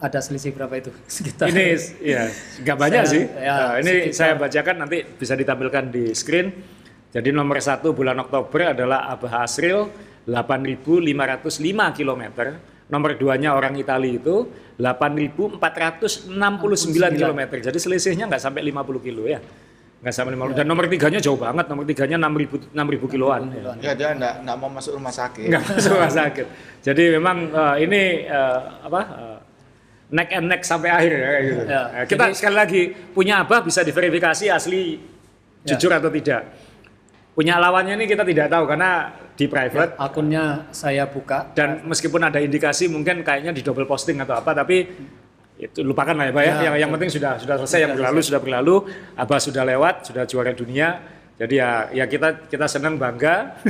[0.00, 2.28] ada selisih berapa itu sekitar Ini ya
[2.60, 3.22] nggak banyak Saya- sih.
[3.38, 6.48] ya, Nah, ini sekitar- saya bacakan nanti bisa ditampilkan di screen.
[7.10, 9.90] Jadi nomor satu bulan Oktober adalah Abah Asril
[10.24, 11.02] 8.505
[11.92, 12.22] km.
[12.90, 16.26] Nomor duanya orang Italia itu 8.469
[17.14, 17.40] km.
[17.62, 19.38] Jadi selisihnya nggak sampai 50 kilo ya.
[20.00, 20.56] Nggak sampai 50.
[20.58, 21.68] Dan nomor tiganya jauh banget.
[21.70, 23.42] Nomor tiganya 6.000 6.000 kiloan.
[23.52, 23.72] Ya.
[23.78, 25.46] Ya dia enggak, enggak mau masuk rumah sakit.
[25.48, 26.46] nggak masuk rumah sakit.
[26.80, 29.38] Jadi memang eh, ini eh, apa eh,
[30.10, 31.62] neck and neck sampai akhir ya kayak gitu.
[31.68, 32.82] Ya, kita jadi- sekali lagi
[33.12, 34.82] punya abah bisa diverifikasi asli
[35.60, 35.76] Ya.
[35.76, 36.48] jujur atau tidak.
[37.30, 42.36] Punya lawannya ini kita tidak tahu karena di private akunnya saya buka dan meskipun ada
[42.42, 44.84] indikasi mungkin kayaknya di double posting atau apa tapi
[45.60, 46.52] itu lupakan lah ya Pak ya.
[46.52, 48.76] Ya, yang, yang penting sudah sudah selesai yang berlalu sudah berlalu.
[49.16, 51.00] Abah sudah lewat, sudah juara dunia.
[51.40, 53.60] Jadi ya ya kita kita senang bangga.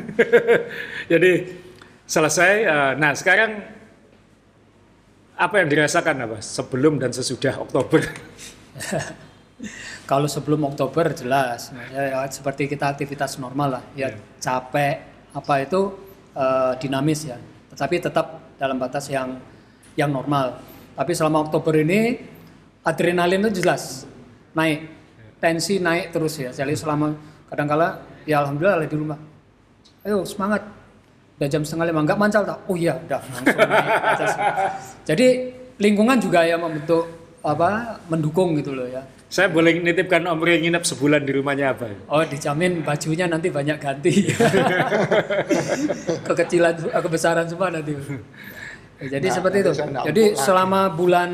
[1.12, 1.32] Jadi
[2.06, 2.52] selesai.
[2.66, 3.62] eh, Nah sekarang
[5.34, 8.02] apa yang dirasakan apa sebelum dan sesudah Oktober?
[10.10, 14.18] Kalau sebelum Oktober jelas, ya, ya, seperti kita aktivitas normal lah, ya Iya.
[14.42, 14.94] capek,
[15.30, 15.80] apa itu
[16.34, 17.38] eh, dinamis ya,
[17.70, 18.26] tetapi tetap
[18.58, 19.38] dalam batas yang
[19.94, 20.58] yang normal.
[20.98, 22.18] Tapi selama Oktober ini
[22.82, 24.02] adrenalin itu jelas
[24.50, 24.90] naik,
[25.38, 26.50] tensi naik terus ya.
[26.50, 27.14] Jadi selama
[27.46, 29.18] kadangkala ya alhamdulillah di rumah,
[30.02, 30.66] ayo semangat.
[31.38, 32.58] Udah jam setengah lima nggak mancal tak?
[32.66, 33.90] Oh iya, udah langsung naik.
[35.06, 35.26] Jadi
[35.78, 37.06] lingkungan juga ya membentuk
[37.46, 39.06] apa mendukung gitu loh ya.
[39.30, 41.86] Saya boleh nitipkan Om Rey nginep sebulan di rumahnya apa?
[42.10, 44.10] Oh dijamin bajunya nanti banyak ganti.
[46.26, 47.94] Kekecilan, kebesaran semua nanti.
[49.00, 49.70] Jadi Nah, seperti itu.
[49.80, 51.30] Jadi selama bulan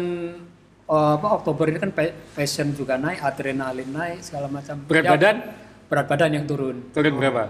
[0.86, 1.90] eh, apa Oktober ini kan
[2.30, 4.76] passion juga naik, adrenalin naik segala macam.
[4.84, 5.36] Berat Ya, badan
[5.86, 6.76] Berat badan yang turun.
[6.92, 7.42] turun berapa?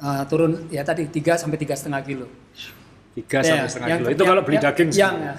[0.00, 2.26] Eh, turun ya tadi 3 sampai tiga setengah kilo.
[3.12, 4.08] Tiga Ya, sampai setengah yang- kilo.
[4.08, 5.34] Itu yang- kalau beli yang- daging Yang semua.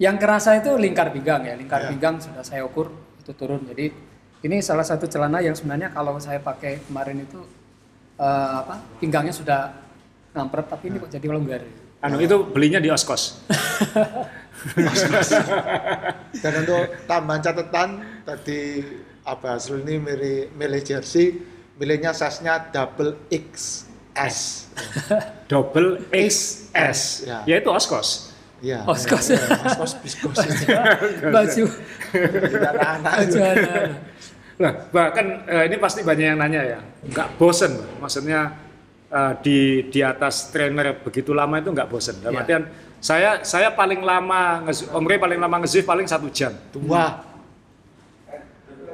[0.00, 1.88] yang kerasa itu lingkar pinggang ya, lingkar Ya.
[1.92, 2.88] pinggang sudah saya ukur
[3.20, 3.60] itu turun.
[3.68, 3.92] Jadi
[4.40, 7.40] ini salah satu celana yang sebenarnya kalau saya pakai kemarin itu
[8.16, 9.76] eh, apa pinggangnya sudah
[10.32, 11.62] ngampret tapi ini kok jadi longgar.
[12.00, 13.44] Anu itu belinya di Oskos.
[16.42, 18.80] Dan untuk tambahan catatan tadi
[19.24, 21.44] apa Azrul ini milih, milih jersey,
[21.76, 24.36] milihnya size-nya double XS.
[25.44, 27.28] Double XS.
[27.28, 27.44] Ya.
[27.44, 28.32] Ya itu Oskos.
[28.60, 28.84] Iya.
[28.84, 29.32] Oskos.
[29.32, 30.64] iya, iya, Oskos biskos itu.
[31.36, 33.90] Baju Tidak anak-anak anak-anak.
[34.60, 38.52] Nah, bahkan eh, ini pasti banyak yang nanya ya, nggak bosen, maksudnya
[39.08, 39.58] eh, di
[39.88, 42.20] di atas trainer begitu lama itu nggak bosen.
[42.20, 42.42] Dalam Iya.
[42.44, 42.62] artian
[43.00, 46.52] saya saya paling lama Om Rey paling lama nge paling satu jam.
[46.68, 47.24] Dua.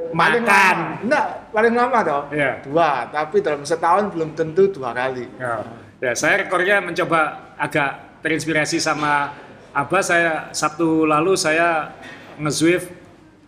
[0.06, 0.76] Paling Makan.
[0.78, 1.02] lama.
[1.02, 2.22] Enggak, paling lama toh.
[2.30, 2.52] Iya.
[2.62, 5.26] Dua, tapi dalam setahun belum tentu dua kali.
[5.34, 5.66] Ya,
[5.98, 9.34] ya saya rekornya mencoba agak terinspirasi sama
[9.74, 10.02] Abah.
[10.06, 11.90] Saya Sabtu lalu saya
[12.38, 12.86] nge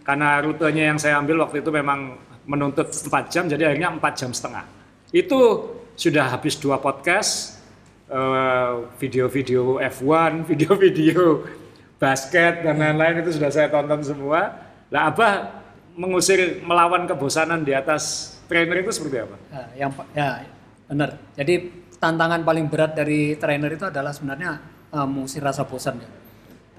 [0.08, 2.16] karena rutenya yang saya ambil waktu itu memang
[2.48, 4.64] menuntut 4 jam, jadi akhirnya 4 jam setengah.
[5.12, 5.68] Itu
[6.00, 7.60] sudah habis dua podcast,
[8.08, 11.44] eh, video-video F1, video-video
[12.00, 14.56] basket dan lain-lain itu sudah saya tonton semua.
[14.88, 15.60] Lah Abah
[15.92, 19.36] mengusir melawan kebosanan di atas trainer itu seperti apa?
[19.52, 20.28] Ya, yang ya
[20.88, 21.20] benar.
[21.36, 21.68] Jadi
[22.00, 24.56] tantangan paling berat dari trainer itu adalah sebenarnya
[24.88, 26.08] eh, mengusir rasa bosan ya.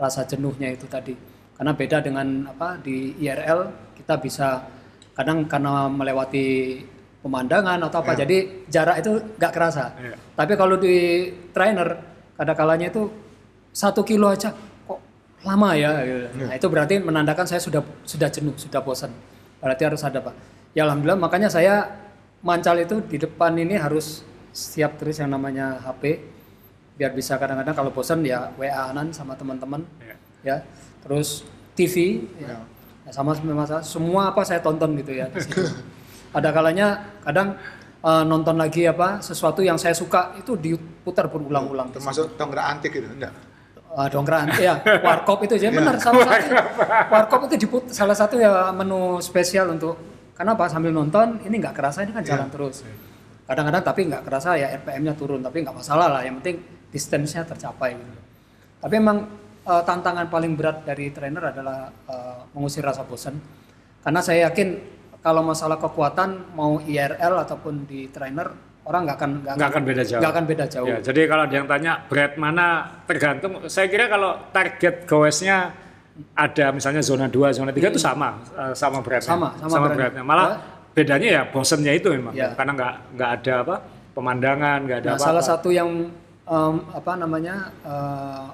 [0.01, 1.38] Rasa jenuhnya itu tadi.
[1.59, 4.63] Karena beda dengan apa di IRL kita bisa
[5.11, 6.79] kadang karena melewati
[7.19, 9.91] pemandangan atau apa jadi jarak itu nggak kerasa.
[9.99, 10.15] Iya.
[10.39, 11.99] Tapi kalau di trainer
[12.39, 13.11] kadang kalanya itu
[13.75, 14.55] satu kilo aja
[14.87, 14.99] kok
[15.43, 15.99] lama ya.
[16.07, 16.47] gitu.
[16.47, 19.11] Nah itu berarti menandakan saya sudah sudah jenuh, sudah bosan.
[19.59, 20.35] Berarti harus ada pak.
[20.71, 21.91] Ya alhamdulillah makanya saya
[22.39, 24.23] mancal itu di depan ini harus
[24.55, 26.23] siap terus yang namanya HP
[26.95, 30.15] biar bisa kadang-kadang kalau bosan ya WA-anan sama teman-teman Ya.
[30.43, 30.57] ya
[31.03, 32.59] terus TV ya,
[33.09, 35.65] Ya, sama sama semua apa saya tonton gitu ya di situ.
[36.37, 37.57] ada kalanya kadang
[38.05, 41.89] eh, nonton lagi apa sesuatu yang saya suka itu diputar berulang-ulang.
[41.89, 43.33] Termasuk dongkrak antik itu, enggak?
[43.89, 46.53] Uh, dongkrak ya warkop itu aja benar salah satu
[47.09, 49.97] warkop itu diput salah satu ya menu spesial untuk
[50.37, 52.85] karena apa sambil nonton ini nggak kerasa ini kan jalan terus.
[53.49, 56.61] Kadang-kadang tapi nggak kerasa ya RPM-nya turun tapi nggak masalah lah yang penting
[56.93, 58.21] distance-nya tercapai gitu.
[58.81, 59.25] tapi emang
[59.63, 63.35] uh, tantangan paling berat dari trainer adalah uh, mengusir rasa bosan
[63.99, 64.79] karena saya yakin
[65.19, 68.47] kalau masalah kekuatan mau IRL ataupun di trainer
[68.85, 70.19] orang nggak akan Nggak akan beda jauh.
[70.19, 72.67] nggak akan beda jauh Ya, jadi kalau ada yang tanya berat mana
[73.03, 73.51] tergantung.
[73.67, 75.75] Saya kira kalau target goesnya
[76.33, 79.29] ada misalnya zona 2, zona 3 itu sama eh, sama beratnya.
[79.29, 79.95] Sama, sama beratnya.
[79.95, 80.23] beratnya.
[80.25, 80.47] Malah
[80.89, 82.55] bedanya ya bosennya itu memang Ya.
[82.55, 83.75] karena nggak nggak ada apa
[84.11, 85.27] pemandangan, nggak ada Nah, apa-apa.
[85.31, 85.89] salah satu yang
[86.43, 88.45] em, apa namanya eh,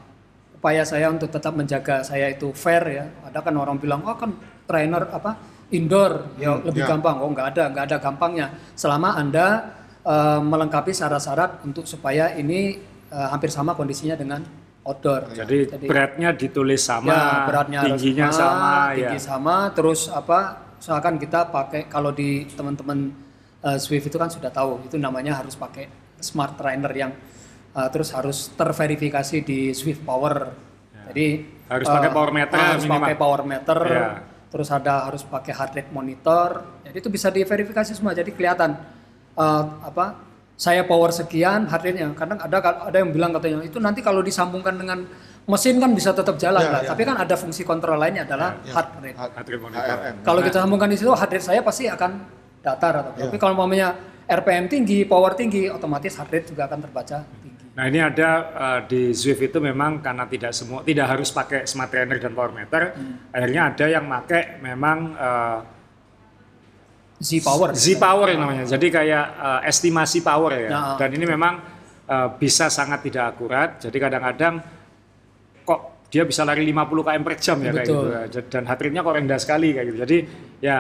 [0.66, 3.06] upaya saya untuk tetap menjaga saya itu fair ya.
[3.30, 4.34] Ada kan orang bilang, oh kan
[4.66, 5.38] trainer apa
[5.70, 6.90] indoor ya lebih ya.
[6.90, 7.22] gampang.
[7.22, 8.50] Oh nggak ada, nggak ada gampangnya.
[8.74, 12.82] Selama anda eh, melengkapi syarat-syarat untuk supaya ini
[13.14, 14.42] eh, hampir sama kondisinya dengan
[14.82, 15.38] outdoor.
[15.38, 19.22] Jadi, beratnya ditulis sama, ya, beratnya tingginya sama, tinggi ya.
[19.22, 20.66] sama, terus apa?
[20.82, 23.14] Misalkan kita pakai kalau di teman-teman
[23.62, 25.86] eh, Swift itu kan sudah tahu itu namanya harus pakai
[26.18, 27.14] smart trainer yang
[27.76, 30.52] eh, terus harus terverifikasi di Swift Power.
[31.12, 31.28] Jadi
[31.66, 31.74] Ya.
[31.74, 33.02] Harus eh, pakai power meter harus minimal.
[33.02, 33.80] pakai power meter.
[33.90, 34.10] Ya.
[34.54, 36.62] Terus ada harus pakai heart rate monitor.
[36.86, 38.14] Jadi itu bisa diverifikasi semua.
[38.14, 38.78] Jadi kelihatan
[39.34, 40.22] eh, apa
[40.56, 42.14] saya power sekian heart rate-nya.
[42.14, 45.10] Kadang ada ada yang bilang katanya itu nanti kalau disambungkan dengan
[45.46, 46.82] mesin kan bisa tetap jalan Ya, lah.
[46.86, 46.90] ya.
[46.94, 49.18] Tapi kan ada fungsi kontrol lainnya adalah heart rate.
[49.18, 49.98] Heart rate monitor.
[50.22, 52.12] Kalau kita sambungkan di situ heart rate saya pasti akan
[52.62, 53.94] datar atau tapi kalau umpamanya
[54.26, 57.18] RPM tinggi, power tinggi, otomatis heart rate juga akan terbaca.
[57.76, 61.92] Nah ini ada eh, di Zwift itu memang karena tidak semua tidak harus pakai smart
[61.92, 63.28] trainer dan power meter, Hmm.
[63.36, 65.60] akhirnya ada yang pakai memang eh,
[67.16, 67.72] Z power.
[67.72, 68.64] Z power yang namanya.
[68.68, 70.70] Jadi kayak eh, estimasi power ya.
[70.72, 70.96] Nah.
[70.96, 71.54] Dan ini memang
[72.08, 73.80] eh, bisa sangat tidak akurat.
[73.80, 74.56] Jadi kadang-kadang
[75.64, 78.04] kok dia bisa lari 50 km per jam ya kayak Betul.
[78.08, 78.40] gitu.
[78.40, 78.42] ya.
[78.48, 79.98] Dan heart rate-nya kok rendah sekali kayak gitu.
[80.00, 80.18] Jadi
[80.60, 80.78] ya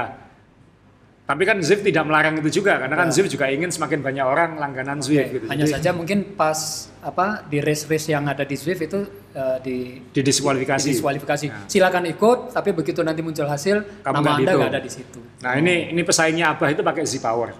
[1.25, 4.61] tapi kan Zwift tidak melarang itu juga karena kan Zwift juga ingin semakin banyak orang
[4.61, 5.45] langganan Zwift gitu.
[5.49, 9.77] Hanya Jadi saja mungkin pas apa di race-race yang ada di Zwift itu eh, di
[10.13, 10.85] didiskualifikasi.
[10.85, 11.65] didiskualifikasi.
[11.65, 15.17] Silakan ikut, tapi begitu nanti muncul hasil Kamu nama anda nggak ada di situ.
[15.41, 17.57] Nah ini ini pesaingnya Abah itu pakai Z Power.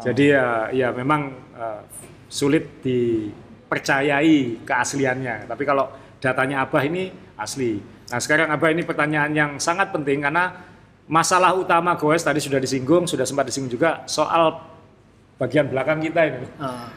[0.00, 1.80] Jadi ya ya memang eh,
[2.32, 5.52] sulit dipercayai keasliannya.
[5.52, 7.76] Tapi kalau datanya Abah ini asli.
[8.08, 10.71] Nah sekarang Abah ini pertanyaan yang sangat penting karena
[11.12, 14.56] masalah utama goes tadi sudah disinggung, sudah sempat disinggung juga soal
[15.36, 16.48] bagian belakang kita ini.
[16.56, 16.88] Ah,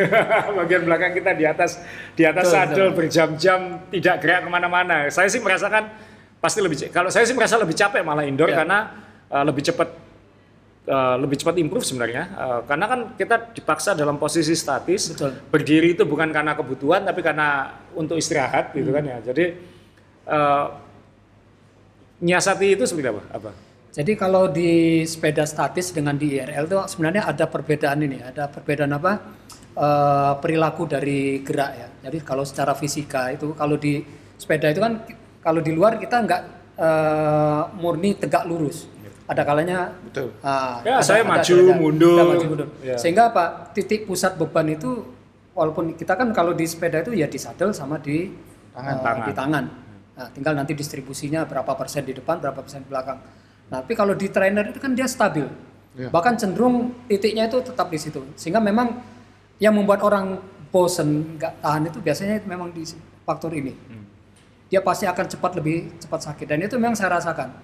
[0.64, 1.76] bagian belakang kita di atas
[2.16, 3.60] di atas Betul, sadel berjam-jam
[3.92, 5.12] tidak gerak ke mana-mana.
[5.12, 5.84] Saya sih merasakan
[6.40, 8.64] pasti lebih kalau saya sih merasa lebih capek malah indoor Ya.
[8.64, 8.78] karena
[9.28, 9.88] uh, lebih cepat
[10.86, 15.34] uh, lebih cepat improve sebenarnya Uh, karena kan kita dipaksa dalam posisi statis Betul.
[15.50, 19.58] berdiri itu bukan karena kebutuhan tapi karena untuk istirahat gitu kan ya jadi
[20.30, 20.87] uh,
[22.20, 23.50] nyiasati itu seperti apa apa
[23.88, 28.94] Jadi kalau di sepeda statis dengan di IRL itu sebenarnya ada perbedaan ini, ada perbedaan
[28.94, 29.12] apa
[29.74, 31.88] eh, perilaku dari gerak ya.
[32.06, 33.98] Jadi kalau secara fisika itu kalau di
[34.36, 35.02] sepeda itu kan
[35.40, 36.42] kalau di luar kita nggak
[36.78, 38.86] eh, murni tegak lurus.
[39.26, 40.30] Ada kalanya Betul.
[40.40, 42.16] ah, Ya, saya maju, ada- mundur.
[42.16, 42.68] ada maju, mundur.
[42.80, 42.94] Ya.
[42.96, 45.04] Sehingga apa titik pusat beban itu
[45.52, 48.30] walaupun kita kan kalau di sepeda itu ya di saddle sama di
[48.70, 48.88] Tangan.
[48.88, 49.26] eh, Tangan.
[49.26, 49.64] di tangan.
[50.18, 53.22] Nah, tinggal nanti distribusinya berapa persen di depan, berapa persen di belakang.
[53.70, 55.46] Nah, tapi kalau di trainer itu kan dia stabil.
[55.94, 56.10] Ya.
[56.10, 58.26] Bahkan cenderung titiknya itu tetap di situ.
[58.34, 58.98] Sehingga memang
[59.62, 60.42] yang membuat orang
[60.74, 62.82] bosen nggak tahan itu biasanya memang di
[63.22, 63.78] faktor ini.
[64.68, 67.54] Dia pasti akan cepat lebih cepat sakit dan itu memang saya rasakan.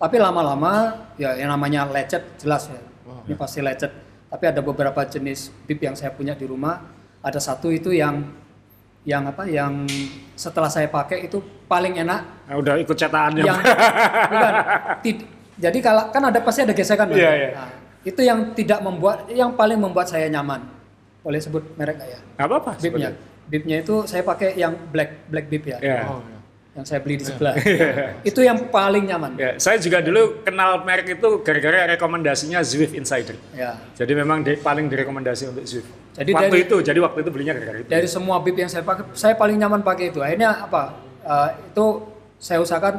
[0.00, 2.80] Tapi lama-lama ya yang namanya lecet jelas ya.
[3.28, 3.92] Ini pasti lecet.
[4.32, 6.80] Tapi ada beberapa jenis bib yang saya punya di rumah.
[7.20, 8.24] Ada satu itu yang
[9.04, 9.84] yang apa yang
[10.34, 13.60] setelah saya pakai itu paling enak nah, udah ikut cetakannya yang
[14.32, 14.54] bukan
[15.00, 17.14] tid- jadi kalau kan ada pasti ada gesekan Mas.
[17.16, 17.48] Iya, iya.
[17.54, 17.70] Nah,
[18.02, 20.64] itu yang tidak membuat yang paling membuat saya nyaman
[21.20, 23.10] boleh sebut merek nggak ya nggak apa-apa bibnya
[23.44, 26.04] bibnya itu saya pakai yang black black bib ya Ya.
[26.04, 26.38] Oh, ya.
[26.74, 27.54] yang saya beli di sebelah
[28.28, 33.36] itu yang paling nyaman Ya, saya juga dulu kenal merek itu gara-gara rekomendasinya Zwift Insider.
[33.52, 35.88] ya Jadi memang di- paling direkomendasi untuk Zwift.
[36.14, 37.90] Jadi waktu dari- itu, jadi waktu itu belinya gara-gara itu.
[37.90, 41.86] dari semua bib yang saya pakai saya paling nyaman pakai itu akhirnya apa eh, itu
[42.36, 42.94] saya usahakan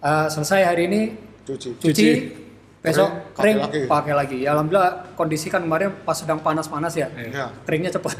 [0.00, 1.00] eh, selesai hari ini
[1.42, 1.74] Cuci.
[1.76, 2.08] cuci,
[2.78, 3.82] besok Kering, kering pakai lagi.
[3.86, 4.38] pakai lagi.
[4.42, 7.06] Ya alhamdulillah kondisi kan kemarin pas sedang panas-panas ya.
[7.12, 7.50] Ya.
[7.62, 8.14] Keringnya cepat.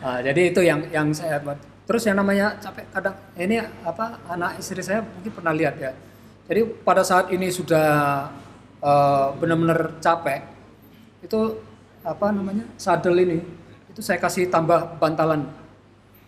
[0.00, 1.56] Nah, jadi itu yang yang saya buat.
[1.84, 5.92] Terus yang namanya capek kadang ini apa anak istri saya mungkin pernah lihat ya.
[6.44, 7.88] Jadi pada saat ini sudah
[8.80, 10.40] eh, benar-benar capek
[11.20, 11.40] itu
[12.04, 13.40] apa namanya saddle ini
[13.88, 15.46] itu saya kasih tambah bantalan.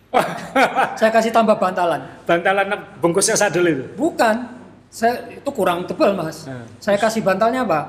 [0.99, 1.99] saya kasih tambah bantalan.
[2.23, 2.65] Bantalan
[2.97, 3.83] bungkusnya sadel itu.
[3.93, 4.47] Bukan,
[4.87, 6.47] saya itu kurang tebal mas.
[6.47, 6.63] Hmm.
[6.79, 7.85] Saya kasih bantalnya pak.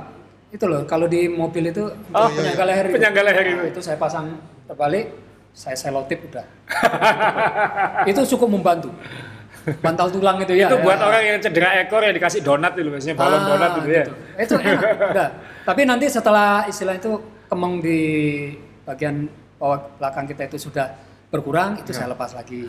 [0.50, 2.94] Itu loh, kalau di mobil itu Oh, penyangga leher itu.
[2.98, 3.62] penyangga leher itu.
[3.62, 4.34] Nah, itu saya pasang
[4.66, 5.14] terbalik,
[5.54, 6.44] saya selotip udah.
[8.10, 8.90] itu cukup membantu.
[9.78, 10.66] Bantal tulang itu ya.
[10.72, 10.82] itu ya.
[10.82, 14.02] buat orang yang cedera ekor yang dikasih donat itu biasanya balon Ah, donat itu ya.
[14.02, 14.12] gitu.
[14.34, 14.80] Itu enak,
[15.12, 15.28] udah.
[15.62, 17.12] Tapi nanti setelah istilah itu
[17.48, 17.98] kemeng di
[18.84, 19.26] bagian
[19.56, 20.86] bawah belakang kita itu sudah
[21.28, 22.64] berkurang, itu saya lepas lagi.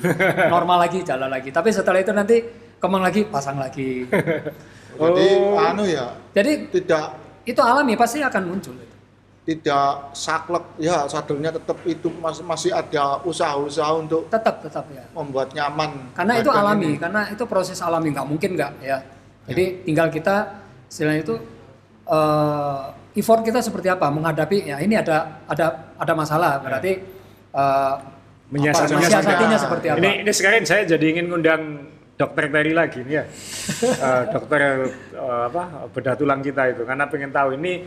[0.49, 1.47] Normal lagi, jalan lagi.
[1.47, 2.43] Tapi setelah itu nanti
[2.75, 4.03] kemeng lagi, pasang lagi.
[4.99, 5.55] Jadi Oh.
[5.55, 7.15] anu ya, Jadi tidak
[7.45, 8.75] itu alami pasti akan muncul.
[9.47, 15.01] tidak saklek ya sadelnya tetap itu masih masih ada usaha-usaha untuk Tetap, tetap ya.
[15.09, 16.13] membuat nyaman.
[16.13, 17.01] Karena itu alami, ini.
[17.01, 19.01] karena itu proses alami, nggak mungkin nggak ya.
[19.47, 20.53] Jadi tinggal kita
[20.85, 21.35] istilahnya itu
[22.05, 22.81] eh,
[23.19, 26.91] effort kita seperti apa menghadapi ya ini ada ada ada masalah berarti
[27.51, 27.95] eh,
[28.49, 29.61] Menyiasati- apa, mensiasatinya menyiasati.
[29.61, 29.97] seperti apa.
[29.99, 31.61] Ini ini sekarang saya jadi ingin ngundang
[32.15, 33.23] dokter Terry lagi nih ya.
[34.09, 34.61] Eh, dokter
[35.13, 35.63] eh, apa
[35.93, 37.85] bedah tulang kita itu karena pengen tahu ini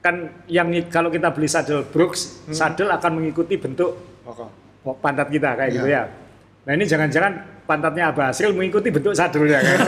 [0.00, 0.16] kan
[0.48, 4.48] yang kalau kita beli sadel Brooks, sadel akan mengikuti bentuk Oke.
[4.98, 6.02] pantat kita kayak gitu Iya.
[6.02, 6.12] ya.
[6.60, 7.32] Nah ini jangan-jangan
[7.70, 9.78] pantatnya Abah Asril mengikuti bentuk sadelnya kan.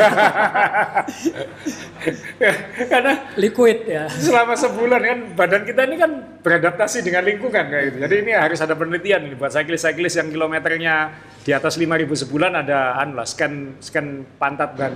[2.92, 4.06] Karena liquid ya.
[4.06, 7.98] selama sebulan kan badan kita ini kan beradaptasi dengan lingkungan kayak gitu.
[8.06, 10.94] Jadi ini harus ada penelitian ini buat cyclist-cyclist yang kilometernya
[11.42, 14.94] di atas 5000 sebulan ada anu lah scan scan pantat dan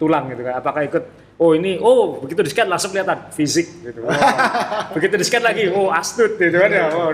[0.00, 0.64] tulang gitu kan.
[0.64, 1.04] Apakah ikut
[1.36, 4.08] oh ini oh begitu di scan langsung kelihatan fisik gitu.
[4.08, 4.12] Oh,
[4.96, 6.88] begitu di scan lagi oh astut gitu kan ya.
[6.96, 7.12] Oh.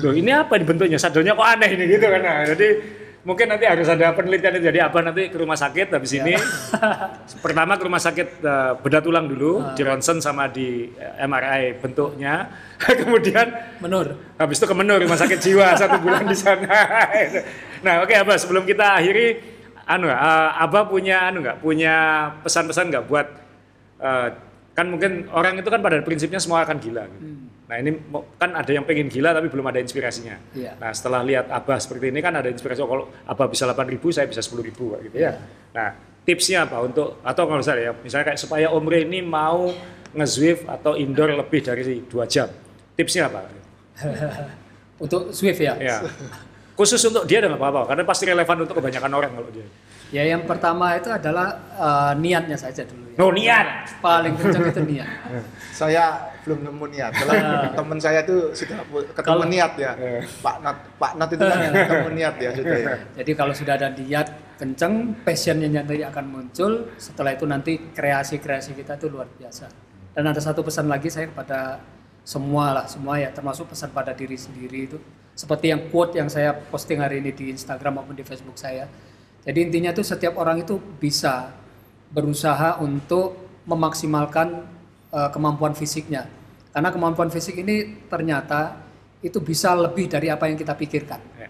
[0.00, 0.96] Loh, ini apa ini bentuknya?
[0.96, 2.20] Sadelnya kok aneh ini gitu kan.
[2.24, 2.68] Nah, jadi
[3.22, 6.34] mungkin nanti harus ada penelitian jadi apa nanti ke rumah sakit habis ini
[7.44, 12.50] pertama ke rumah sakit eh, bedah tulang dulu di ronsen sama di eh, MRI bentuknya.
[12.82, 14.18] Kemudian Menur.
[14.34, 16.66] habis itu ke Menur rumah sakit jiwa satu bulan di sana.
[17.86, 19.38] Nah oke Abah sebelum kita akhiri
[19.86, 21.94] anu eh, Abah punya anu nggak punya
[22.42, 23.26] pesan-pesan nggak buat
[24.02, 24.28] eh,
[24.74, 27.51] kan mungkin orang itu kan pada prinsipnya semua akan gila gitu.
[27.72, 27.96] Nah ini
[28.36, 30.76] kan ada yang pengen gila tapi belum ada inspirasinya Iya.
[30.76, 34.28] nah setelah lihat Abah seperti ini kan ada inspirasi oh, kalau Abah bisa 8.000 saya
[34.28, 35.40] bisa 10.000 gitu ya
[35.72, 35.96] nah
[36.28, 39.72] tipsnya apa untuk atau kalau saya ya misalnya kayak supaya Om ini mau
[40.12, 42.52] nge-Zwift atau indoor lebih dari dua jam
[42.92, 43.48] tipsnya apa
[45.02, 45.74] Untuk Swift ya.
[45.82, 45.98] Ya.
[46.78, 49.66] Khusus untuk dia dan apa-apa, karena pasti relevan untuk kebanyakan orang kalau dia.
[50.14, 53.18] Ya yang pertama itu adalah eh, niatnya saja dulu ya.
[53.18, 53.66] Oh, niat.
[53.98, 55.08] Paling kencang itu niat.
[55.74, 57.12] Saya belum nemu niat.
[57.14, 57.32] Kalau
[57.78, 58.82] teman saya tuh sudah
[59.14, 59.92] ketemu Kalau- niat ya.
[60.42, 62.94] Pak Nat, Pak Nat itu kan ketemu niat ya sudah ya.
[63.22, 64.26] Jadi kalau sudah ada niat
[64.58, 66.90] kenceng, passionnya nanti akan muncul.
[66.98, 69.70] Setelah itu nanti kreasi-kreasi kita itu luar biasa.
[70.12, 71.80] Dan ada satu pesan lagi saya kepada
[72.22, 74.98] semua lah, semua ya, termasuk pesan pada diri sendiri itu.
[75.32, 78.84] Seperti yang quote yang saya posting hari ini di Instagram maupun di Facebook saya.
[79.42, 81.50] Jadi intinya tuh setiap orang itu bisa
[82.12, 84.68] berusaha untuk memaksimalkan
[85.12, 86.24] eh, kemampuan fisiknya.
[86.72, 88.80] Karena kemampuan fisik ini ternyata
[89.20, 91.48] itu bisa lebih dari apa yang kita pikirkan Ya.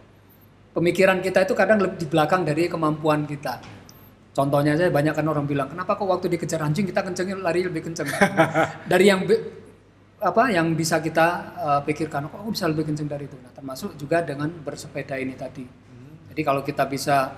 [0.77, 3.63] pemikiran kita itu kadang lebih di belakang dari kemampuan kita.
[4.33, 7.85] Contohnya saya banyak kan orang bilang, kenapa kok waktu dikejar anjing kita kencengin lari lebih
[7.85, 8.09] kenceng?
[8.93, 9.29] dari yang
[10.23, 13.37] apa yang bisa kita uh, pikirkan, kok aku bisa lebih kenceng dari itu.
[13.37, 15.69] Nah, termasuk juga dengan bersepeda ini tadi.
[16.33, 17.29] Jadi kalau kita bisa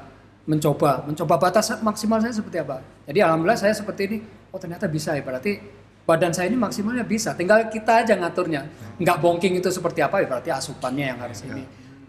[0.47, 2.79] mencoba, mencoba batas maksimal saya seperti apa.
[3.11, 4.19] Jadi alhamdulillah saya seperti ini,
[4.55, 5.59] oh ternyata bisa ya berarti
[6.05, 7.33] badan saya ini maksimalnya bisa.
[7.33, 8.69] Tinggal kita aja ngaturnya.
[9.01, 11.65] Nggak bongking itu seperti apa ya berarti asupannya yang harus ini.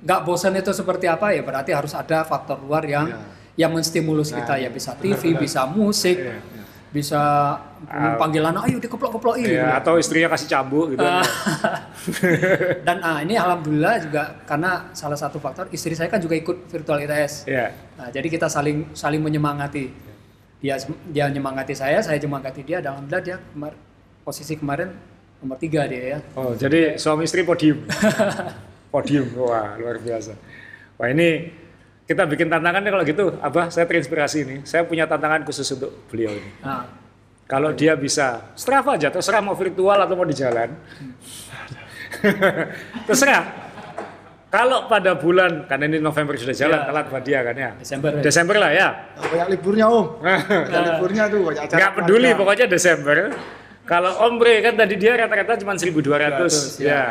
[0.06, 3.10] Nggak bosan itu seperti apa ya berarti harus ada faktor luar yang
[3.56, 6.20] yang menstimulus kita ya bisa TV, bisa musik,
[6.92, 7.56] bisa
[8.20, 9.48] panggilan ayo dikeplok-keplokin.
[9.48, 11.04] Ya, atau istrinya kasih cambuk gitu.
[11.04, 11.24] Ah.
[12.88, 17.04] Dan ah, ini alhamdulillah juga karena salah satu faktor istri saya kan juga ikut virtual
[17.04, 17.48] ITS.
[17.48, 17.76] Ya.
[18.00, 20.15] Nah, jadi kita saling saling menyemangati.
[20.66, 20.82] Dia
[21.14, 22.82] dia menyemangati saya, saya menyemangati dia.
[22.82, 23.78] Dan alhamdulillah dia kemar-
[24.26, 24.90] posisi kemarin
[25.38, 26.20] nomor tiga dia ya.
[26.34, 27.86] Oh, jadi suami istri podium.
[28.94, 29.30] podium.
[29.38, 30.34] Wah, luar biasa.
[30.98, 31.54] Wah, ini
[32.10, 33.26] kita bikin tantangan nih kalau gitu.
[33.38, 34.56] Abah, saya terinspirasi ini.
[34.66, 36.50] Saya punya tantangan khusus untuk beliau ini.
[36.66, 37.06] Nah,
[37.46, 40.74] Kalau dia bisa Strava aja, terserah mau virtual atau mau di jalan.
[43.06, 43.65] terserah.
[44.56, 46.88] Kalau pada bulan, karena ini November sudah jalan, Ya.
[46.88, 47.70] telat buat dia kan ya.
[47.76, 48.10] Desember.
[48.24, 48.88] Desember lah ya.
[49.20, 50.08] Banyak liburnya Om.
[50.72, 51.80] Banyak liburnya tuh banyak acara.
[51.84, 53.18] Nggak peduli, pokoknya Desember.
[53.84, 56.80] Kalau Ombre kan tadi dia rata-rata cuma 1200.
[56.80, 57.04] 200, ya.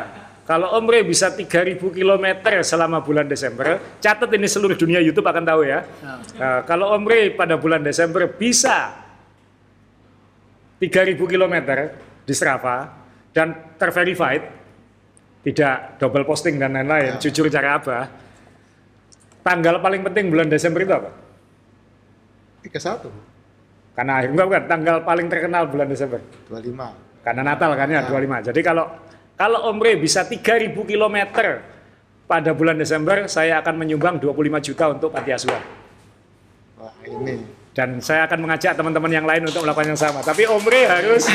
[0.49, 2.27] Kalau Ombre bisa 3000 km
[2.65, 5.85] selama bulan Desember, catat ini seluruh dunia YouTube akan tahu ya.
[6.01, 6.19] Nah.
[6.41, 9.05] Nah, kalau Ombre pada bulan Desember bisa
[10.81, 11.57] 3000 km
[12.25, 12.89] di Strava
[13.37, 14.64] dan terverified,
[15.45, 18.09] tidak double posting dan lain-lain, jujur cara apa?
[19.45, 21.13] Tanggal paling penting bulan Desember itu apa?
[22.65, 23.13] 31,
[23.93, 26.17] Karena akhir enggak bukan, tanggal paling terkenal bulan Desember.
[26.49, 27.21] 25.
[27.21, 28.49] Karena Natal kan ya, 25.
[28.49, 28.85] Jadi kalau
[29.37, 31.19] kalau Omre bisa 3000 km
[32.25, 35.61] pada bulan Desember, saya akan menyumbang 25 juta untuk panti asuhan.
[36.81, 37.45] Wah, ini.
[37.77, 40.25] Dan saya akan mengajak teman-teman yang lain untuk melakukan yang sama.
[40.25, 41.29] Tapi Omre harus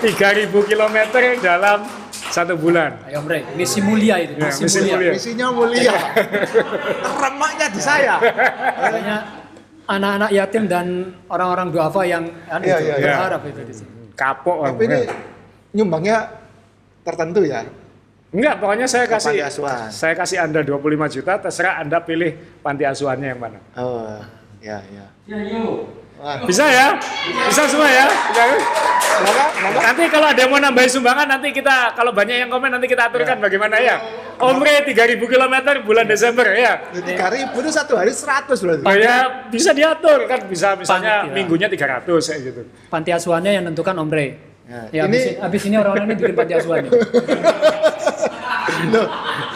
[0.00, 0.96] 3000 km
[1.42, 2.01] dalam
[2.32, 2.96] satu bulan.
[3.04, 4.96] ayo Omre, misi mulia itu, Ya, misi, misi mulia.
[4.96, 5.12] mulia.
[5.12, 5.94] Misinya mulia.
[7.22, 8.14] Remaknya di saya.
[8.18, 9.16] Makanya
[9.84, 10.86] anak-anak yatim dan
[11.28, 13.06] orang-orang duafa yang anu Iya, itu, iya, iya.
[13.12, 13.92] berharap itu di sini.
[14.16, 14.56] Kapok.
[14.64, 15.00] Tapi ini
[15.76, 16.16] nyumbangnya
[17.04, 17.68] tertentu ya.
[18.32, 19.92] Enggak, pokoknya saya kasih panti asuhan.
[19.92, 22.32] saya kasih Anda 25 juta, terserah Anda pilih
[22.64, 23.60] panti asuhannya yang mana.
[23.76, 24.16] Oh,
[24.64, 25.04] ya, ya.
[25.28, 25.84] Wah,
[26.22, 26.86] Bisa ya?
[27.50, 28.06] Bisa semua ya?
[28.06, 28.58] Bisa kan?
[29.12, 29.42] Kenapa?
[29.82, 33.10] Nanti kalau ada yang mau nambahin sumbangan nanti kita kalau banyak yang komen nanti kita
[33.10, 33.98] aturkan bagaimana ya.
[34.38, 36.78] Omre 3000 km bulan Desember ya.
[36.94, 38.82] Tiga ribu itu satu hari seratus berarti.
[38.82, 41.34] Oh ya bisa diatur kan bisa misalnya Panti, ya.
[41.34, 42.60] minggunya 300 kayak gitu.
[42.86, 44.26] Panti asuhannya yang nentukan Omre.
[44.62, 46.86] Ya, Ya, ini- habis, ini orang-orang ini bikin panti asuhan.
[48.88, 49.06] Loh,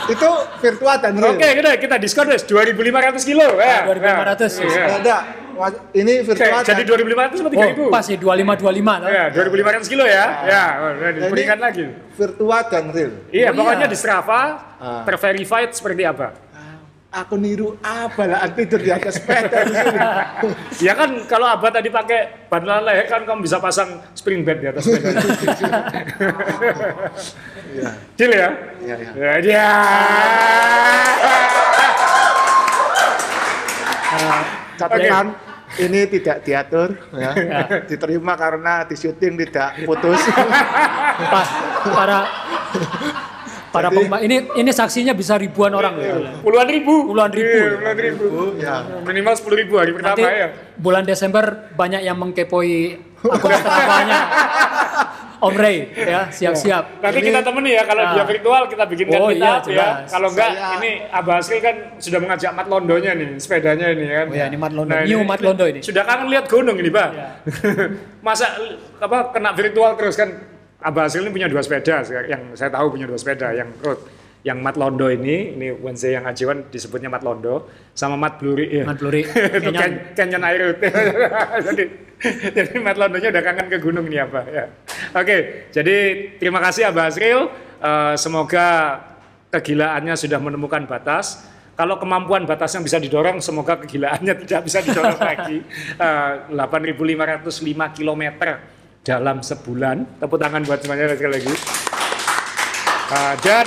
[0.07, 0.29] itu
[0.61, 1.31] virtual dan real.
[1.31, 3.87] Oke, kita kita diskon wes 2500 kilo ya.
[3.87, 4.85] 2500, Ya.
[4.99, 5.17] Ada.
[5.93, 6.99] Ini Oke, virtual jadi dan
[7.33, 7.79] 2500 sama 3000.
[7.79, 9.09] Oh, pas ya 2525 tau?
[9.09, 10.25] Ya, 2500 kilo ya.
[10.45, 11.85] Ya, oh, udah Jadi- diberikan lagi.
[12.13, 13.13] virtual dan real.
[13.29, 13.93] Iya, Oh, pokoknya iya.
[13.93, 14.41] di Strava
[14.77, 15.03] Ah.
[15.03, 16.45] terverified seperti apa.
[17.09, 19.99] Aku niru apa lah tidur di atas sepeda di sini.
[20.85, 24.69] Ya kan kalau abah tadi pakai ban leher kan kamu bisa pasang spring bed di
[24.69, 25.17] atas sepeda.
[27.73, 27.89] Iya.
[28.15, 28.49] Deal ya?
[28.79, 29.11] Iya, iya.
[29.17, 29.67] Ya, dia.
[34.13, 34.45] Eh,
[34.77, 35.27] Catatan
[35.77, 37.33] ini tidak diatur ya.
[37.83, 40.21] Diterima karena di syuting tidak putus.
[41.33, 41.51] pa-
[41.87, 42.19] para
[43.69, 46.41] para Jadi- pemain ini ini saksinya bisa ribuan orang loh.
[46.41, 47.09] Puluhan ribu.
[47.09, 47.57] Puluhan ribu.
[47.57, 48.27] Iya, puluhan ribu.
[48.57, 48.75] ya.
[49.03, 50.49] Minimal sepuluh ribu hari pertama Nanti ya.
[50.77, 52.75] bulan Desember banyak yang mengkepoi
[53.23, 54.21] akun Strava-nya
[55.37, 56.99] Om Ray ya siap-siap.
[56.99, 58.13] Nanti kita temani ya kalau Nah.
[58.15, 59.89] dia virtual kita bikinkan Oh, iya, up ya.
[60.05, 64.27] Kalau enggak Saya- ini Abah Asri kan sudah mengajak Mat Londonya nih, sepedanya ini kan.
[64.27, 64.95] Oh ya, ini Mat Londo.
[64.95, 65.81] New Mat Londo ini.
[65.81, 67.09] Sudah kangen lihat gunung ini, Pak.
[67.11, 67.27] Iya.
[68.27, 68.47] Masa
[68.97, 70.29] apa kena virtual terus kan
[70.79, 73.97] Abah Asri ini punya dua sepeda yang saya tahu punya dua sepeda yang road
[74.47, 77.67] yang Mat Londo ini, ini Wednesday yang Ajiwan disebutnya Mat Londo
[77.99, 78.85] sama Mat Bluri ya.
[78.87, 79.27] Mat Bluri,
[79.59, 79.75] Itu.
[79.75, 80.79] Ken- Canyon Air
[81.67, 81.85] jadi
[82.55, 84.65] jadi Mat Londonya udah kangen ke gunung nih apa ya.
[85.13, 85.97] Oke, jadi
[86.41, 87.53] terima kasih Abah Asril.
[87.77, 89.01] Eh, semoga
[89.53, 91.45] kegilaannya sudah menemukan batas.
[91.77, 95.61] Kalau kemampuan batasnya bisa didorong, semoga kegilaannya tidak bisa didorong lagi.
[96.01, 98.23] Eh, 8.505 km
[99.05, 99.97] dalam sebulan.
[100.17, 101.53] Tepuk tangan buat semuanya sekali lagi.
[103.13, 103.67] Eh, dan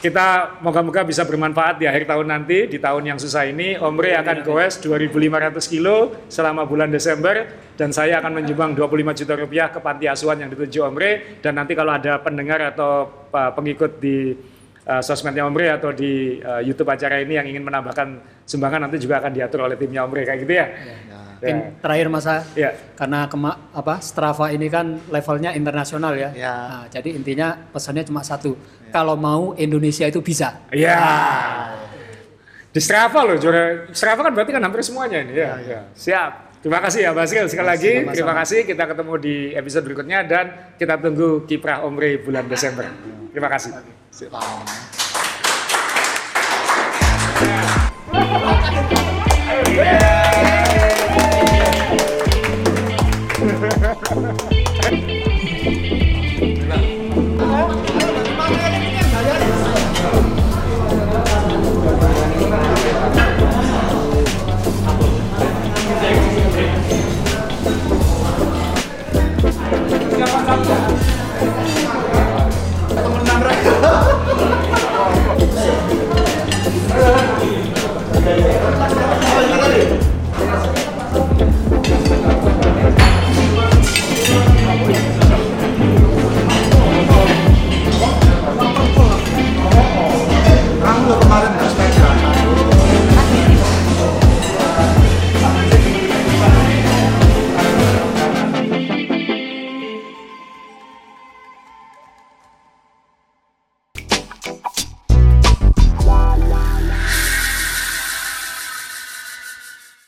[0.00, 4.12] kita moga-moga bisa bermanfaat di akhir tahun nanti di tahun yang susah ini Om Rey
[4.12, 7.48] akan goes 2500 kilo selama bulan Desember
[7.80, 11.56] dan saya akan menyumbang 25 juta rupiah ke panti asuhan yang dituju Om Rey dan
[11.56, 14.36] nanti kalau ada pendengar atau uh, pengikut di
[14.84, 19.00] uh, sosmednya Om Rey atau di uh, YouTube acara ini yang ingin menambahkan sumbangan nanti
[19.00, 20.66] juga akan diatur oleh timnya Om Rey kayak gitu ya.
[20.72, 20.96] Ya.
[21.36, 22.72] Mungkin terakhir masa Ya.
[22.96, 26.32] karena kema apa Strava ini kan levelnya internasional ya.
[26.32, 26.54] Ya.
[26.56, 28.56] Nah, jadi intinya pesannya cuma satu.
[28.92, 30.62] Kalau mau Indonesia itu bisa.
[30.70, 30.98] Iya.
[32.70, 35.56] Di Strava loh, juara Strava kan berarti kan hampir semuanya ini ya.
[35.64, 35.80] ya.
[35.96, 36.60] Siap.
[36.60, 37.92] Terima kasih ya Basril sekali lagi.
[38.02, 38.14] Sama-sama.
[38.18, 38.60] Terima kasih.
[38.66, 42.90] Kita ketemu di episode berikutnya dan kita tunggu kiprah Omri bulan Desember.
[43.32, 43.70] Terima kasih.
[44.10, 44.66] Silakan.